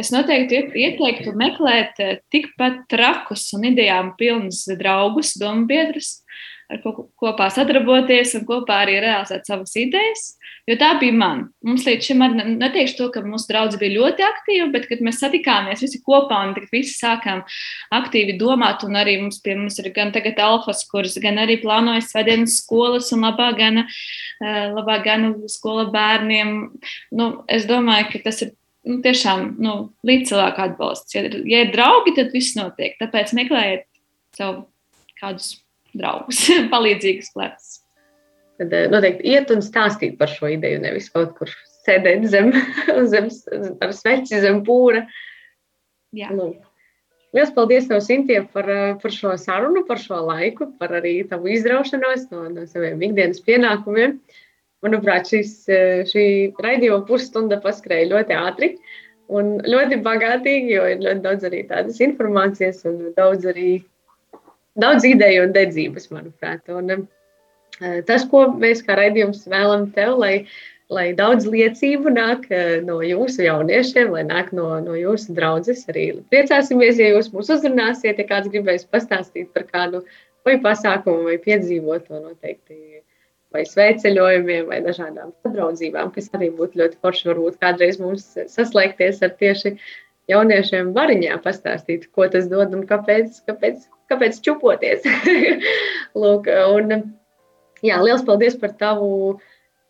Es 0.00 0.08
noteikti 0.14 0.62
ieteiktu 0.80 1.34
meklēt 1.36 2.00
eh, 2.00 2.14
tikpat 2.32 2.86
trakus 2.88 3.50
un 3.58 3.68
idejām 3.68 4.14
pilnus 4.16 4.64
draugus, 4.80 5.34
domu 5.36 5.66
biedrus, 5.68 6.22
ar 6.72 6.80
ko 6.82 6.92
kopā 7.20 7.48
sadarboties 7.52 8.36
un 8.38 8.46
kopā 8.48 8.82
arī 8.84 8.98
realizēt 9.02 9.48
savas 9.48 9.74
idejas. 9.78 10.32
Jo 10.68 10.76
tā 10.78 10.92
bija 11.00 11.14
man. 11.16 11.40
Mums 11.66 11.84
līdz 11.88 12.06
šim 12.06 12.22
arī 12.22 12.44
neteikšu 12.54 12.98
to, 13.00 13.08
ka 13.14 13.24
mūsu 13.26 13.48
draugi 13.50 13.80
bija 13.80 13.96
ļoti 13.96 14.24
aktīvi, 14.26 14.68
bet 14.74 14.86
kad 14.90 15.02
mēs 15.02 15.18
satikāmies 15.22 15.82
visi 15.82 15.98
kopā 16.06 16.38
un 16.46 16.54
visi 16.70 16.94
sākām 16.94 17.42
aktīvi 17.98 18.36
domāt, 18.38 18.84
un 18.86 18.98
arī 19.00 19.16
mums, 19.24 19.40
pie 19.42 19.56
mums 19.58 19.80
ir 19.82 19.90
gan 19.96 20.14
tagad 20.14 20.38
alfas 20.42 20.84
kurs, 20.90 21.18
gan 21.22 21.40
arī 21.42 21.58
plānojas 21.64 22.12
svētdienas 22.12 22.60
skolas 22.62 23.10
un 23.16 23.26
labā 23.26 23.50
gana, 23.58 23.88
eh, 24.38 24.68
labā 24.70 25.00
gana 25.04 25.34
skola 25.50 25.88
bērniem. 25.90 26.54
Nu, 27.10 27.32
es 27.48 27.66
domāju, 27.66 28.12
ka 28.12 28.22
tas 28.30 28.42
ir 28.46 28.54
nu, 28.86 29.00
tiešām 29.02 29.56
nu, 29.62 29.74
līdz 30.06 30.30
cilvēku 30.30 30.66
atbalsts. 30.68 31.14
Ja, 31.16 31.26
ja 31.26 31.64
ir 31.66 31.74
draugi, 31.74 32.14
tad 32.18 32.30
viss 32.34 32.54
notiek. 32.58 32.94
Tāpēc 33.02 33.34
meklējiet 33.34 33.88
sev 34.38 34.64
kādus 35.18 35.56
draugus, 35.98 36.44
palīdzīgus 36.72 37.32
plecus. 37.36 37.78
Tad 38.60 38.74
eh, 38.76 38.88
noteikti 38.92 39.32
iet 39.32 39.52
un 39.54 39.62
stāstīt 39.64 40.18
par 40.20 40.30
šo 40.32 40.50
ideju, 40.52 40.82
nevis 40.84 41.10
kaut 41.12 41.34
kur 41.38 41.52
sēdēt 41.86 42.28
zem, 42.32 42.52
zem 43.12 43.30
ar 43.82 43.94
sveci 43.96 44.42
zem 44.42 44.62
pūra. 44.66 45.06
Jā. 46.16 46.30
Lūk. 46.36 46.60
Lielas 47.32 47.52
paldies, 47.56 47.86
tev, 47.88 48.02
Sintie, 48.04 48.42
par, 48.52 48.66
eh, 48.68 48.94
par 49.00 49.14
šo 49.14 49.32
sarunu, 49.40 49.86
par 49.88 50.00
šo 50.00 50.20
laiku, 50.28 50.68
par 50.78 50.92
arī 51.00 51.16
tavu 51.28 51.48
izraušanos 51.54 52.28
no, 52.32 52.44
no 52.52 52.66
saviem 52.68 53.00
ikdienas 53.08 53.40
pienākumiem. 53.46 54.18
Manuprāt, 54.84 55.30
šis, 55.30 55.54
eh, 55.72 56.02
šī 56.08 56.26
raidījuma 56.60 57.06
pusstunda 57.08 57.60
paskrēja 57.62 58.10
ļoti 58.12 58.36
ātri 58.36 58.74
un 59.32 59.54
ļoti 59.64 60.00
bagātīgi, 60.04 60.74
jo 60.76 60.84
ir 60.90 61.00
ļoti 61.06 61.24
daudz 61.24 61.48
arī 61.48 61.62
tādas 61.70 62.02
informācijas 62.04 62.84
un 62.90 62.98
daudz 63.16 63.48
arī 63.48 63.78
daudz 64.80 65.06
ideju 65.08 65.46
un 65.46 65.54
dedzības, 65.56 66.10
manuprāt. 66.14 66.68
Un, 66.72 67.06
uh, 67.80 67.98
tas, 68.08 68.26
ko 68.30 68.46
mēs 68.52 68.84
kā 68.86 68.96
raidījums 68.98 69.44
vēlam 69.50 69.88
tev, 69.96 70.16
lai, 70.22 70.34
lai 70.92 71.10
daudz 71.18 71.46
liecību 71.50 72.12
nāk 72.14 72.48
uh, 72.50 72.80
no 72.86 73.00
jūsu 73.04 73.46
jauniešiem, 73.46 74.12
lai 74.14 74.24
nāk 74.28 74.52
no, 74.56 74.68
no 74.84 74.96
jūsu 74.98 75.36
draudzes. 75.36 75.84
Arī 75.92 76.08
priecāsimies, 76.32 77.00
ja 77.02 77.12
jūs 77.14 77.32
mūs 77.34 77.52
uzrunāsiet, 77.56 78.20
ja 78.20 78.28
kāds 78.28 78.52
gribēs 78.52 78.88
pastāstīt 78.88 79.52
par 79.56 79.68
kādu 79.70 80.04
vai 80.46 80.58
pasākumu 80.62 81.28
vai 81.30 81.38
piedzīvoto 81.42 82.20
noteikti. 82.20 83.02
Vai 83.52 83.66
sveiceļojumiem, 83.68 84.64
vai 84.70 84.78
dažādām 84.80 85.34
sadraudzībām, 85.44 86.08
kas 86.14 86.30
arī 86.32 86.46
būtu 86.56 86.78
ļoti 86.80 86.96
forši. 87.04 87.26
Varbūt 87.28 87.58
kādreiz 87.60 87.98
mums 88.00 88.24
saslēgties 88.48 89.20
ar 89.26 89.34
tieši 89.36 89.74
jauniešiem 90.32 90.92
variņā, 90.96 91.36
pastāstīt, 91.44 92.06
ko 92.16 92.28
tas 92.32 92.48
dod 92.48 92.72
un 92.76 92.86
kāpēc, 92.88 93.42
kāpēc 93.48 93.84
kāpēc 94.12 94.38
čupoties. 94.44 95.08
Lūk, 96.22 96.48
un, 96.76 96.94
jā, 97.82 97.98
liels 98.04 98.24
paldies 98.28 98.56
par 98.60 98.76
tavu, 98.80 99.40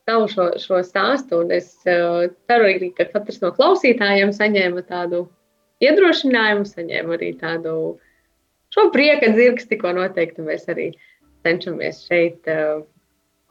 tavu 0.09 0.31
šo, 0.33 0.49
šo 0.63 0.81
stāstu. 0.87 1.43
Un 1.45 1.53
es 1.59 1.75
uh, 1.85 2.31
ceru, 2.49 2.71
arī, 2.71 2.93
ka 2.97 3.09
katrs 3.11 3.43
no 3.43 3.53
klausītājiem 3.57 4.33
saņēma 4.37 4.87
tādu 4.89 5.27
iedrošinājumu, 5.83 6.67
saņēma 6.69 7.19
arī 7.19 7.33
tādu 7.41 7.77
šo 8.73 8.89
prieka 8.95 9.33
dzirksti, 9.35 9.81
ko 9.83 9.95
noteikti 9.99 10.47
mēs 10.47 10.69
arī 10.73 10.93
cenšamies 11.45 12.05
šeit, 12.07 12.47
uh, 12.49 12.85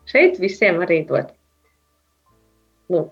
šeit 0.10 0.40
visiem 0.42 0.80
arī 0.84 1.04
dot. 1.10 1.36
Lūk. 2.92 3.12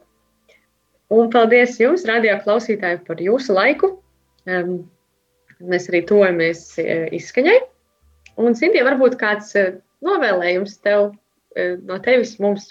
Un 1.10 1.32
paldies 1.34 1.80
jums, 1.82 2.04
radio 2.06 2.36
klausītāji, 2.44 3.02
par 3.08 3.22
jūsu 3.24 3.56
laiku. 3.58 3.96
Um, 4.46 4.84
Mēs 5.60 5.90
arī 5.92 6.04
tojamies 6.08 6.64
e, 6.80 7.10
izskaņai. 7.18 7.58
Un, 8.40 8.56
Sintie, 8.56 8.84
varbūt 8.88 9.18
kāds 9.20 9.52
e, 9.60 9.66
novēlējums 10.06 10.78
tev 10.86 11.10
e, 11.56 11.74
no 11.84 11.98
tevis 12.04 12.38
mums? 12.40 12.70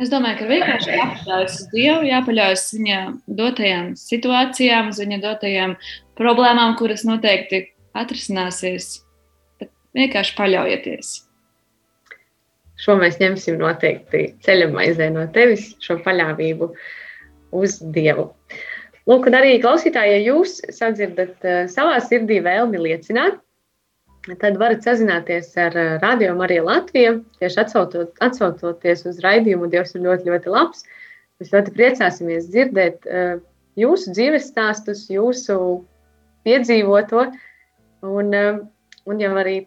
Es 0.00 0.10
domāju, 0.12 0.42
ka 0.42 0.48
vienkārši 0.48 0.92
jāpaļaujas 0.92 1.54
uz 1.56 1.68
Dievu, 1.72 2.04
jāpaļaujas 2.04 2.64
viņa 2.76 2.98
dotajām 3.38 3.92
situācijām, 3.96 4.90
uz 4.92 5.00
viņa 5.00 5.20
dotajām 5.22 5.76
problēmām, 6.20 6.74
kuras 6.80 7.04
noteikti 7.08 7.62
atrisināsies. 7.96 8.90
Bet 9.60 9.72
vienkārši 9.96 10.36
paļaujieties. 10.36 11.14
šo 12.76 12.98
mēs 13.00 13.16
ņemsim 13.20 13.56
noteikti 13.60 14.34
ceļamaizē 14.44 15.08
no 15.14 15.24
tevis, 15.32 15.70
šo 15.80 15.96
paļāvību 16.04 16.68
uz 17.56 17.80
Dievu. 17.80 18.35
Lūk, 19.06 19.28
arī 19.30 19.56
klausītāji, 19.62 20.16
ja 20.16 20.22
jūs 20.32 20.56
sadzirdat 20.74 21.44
uh, 21.46 21.58
savā 21.70 22.00
sirdī 22.02 22.40
vēlmi 22.42 22.80
liecināt, 22.82 23.36
tad 24.40 24.56
varat 24.58 24.82
sazināties 24.82 25.52
ar 25.62 25.76
uh, 25.78 25.92
Radio 26.02 26.32
Mariju 26.38 26.64
Latviju, 26.66 27.20
tieši 27.38 27.60
atsautot, 27.62 28.10
atsautoties 28.26 29.06
uz 29.06 29.20
raidījumu. 29.22 29.70
Dievs 29.70 29.94
ir 29.94 30.02
ļoti, 30.08 30.26
ļoti 30.32 30.50
labs. 30.50 30.82
Mēs 31.38 31.52
ļoti 31.54 31.76
priecāsimies 31.76 32.50
dzirdēt 32.50 33.06
uh, 33.06 33.36
jūsu 33.78 34.16
dzīves 34.16 34.50
stāstus, 34.50 35.06
jūsu 35.12 35.60
piedzīvoto. 36.48 37.28
Un, 38.06 38.34
uh, 38.34 38.60
un 39.06 39.22
jau 39.22 39.32
arī 39.38 39.60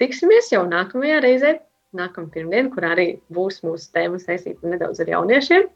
tiksimies 0.00 0.48
jau 0.54 0.64
nākamajā 0.70 1.20
reizē, 1.24 1.56
nākamā 1.96 2.32
pirmdiena, 2.32 2.72
kur 2.72 2.88
arī 2.88 3.10
būs 3.32 3.60
mūsu 3.66 3.92
tēma 3.92 4.24
saistīta 4.24 4.72
nedaudz 4.72 5.04
ar 5.04 5.12
jauniešiem. 5.18 5.68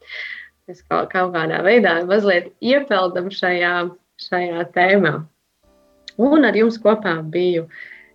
Mēs 0.71 0.85
kaut, 0.87 1.09
kaut 1.11 1.33
kādā 1.35 1.57
veidā 1.67 1.97
mazliet 2.07 2.53
iepeldam 2.63 3.27
šajā, 3.35 3.89
šajā 4.23 4.67
tēmā. 4.77 5.11
Un 6.23 6.47
ar 6.47 6.55
jums 6.55 6.77
kopā 6.79 7.17
biju 7.35 7.65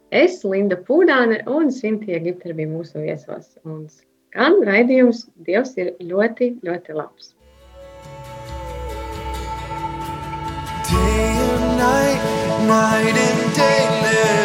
es, 0.08 0.38
Linda 0.48 0.78
Pūdāne 0.88 1.42
un 1.52 1.68
Sintīja 1.76 2.22
Gipter 2.24 2.56
bija 2.56 2.72
mūsu 2.72 3.04
viesos. 3.04 3.58
Un 3.68 3.90
skan 3.92 4.62
raidījums 4.70 5.26
Dievs 5.44 5.76
ir 5.84 5.92
ļoti, 6.00 6.54
ļoti 6.64 6.96
labs. 6.96 7.34
Day 10.88 11.28
and 11.52 11.70
night, 11.84 12.26
night 12.72 13.24
and 13.28 13.56
day, 13.60 13.86
let 14.06 14.45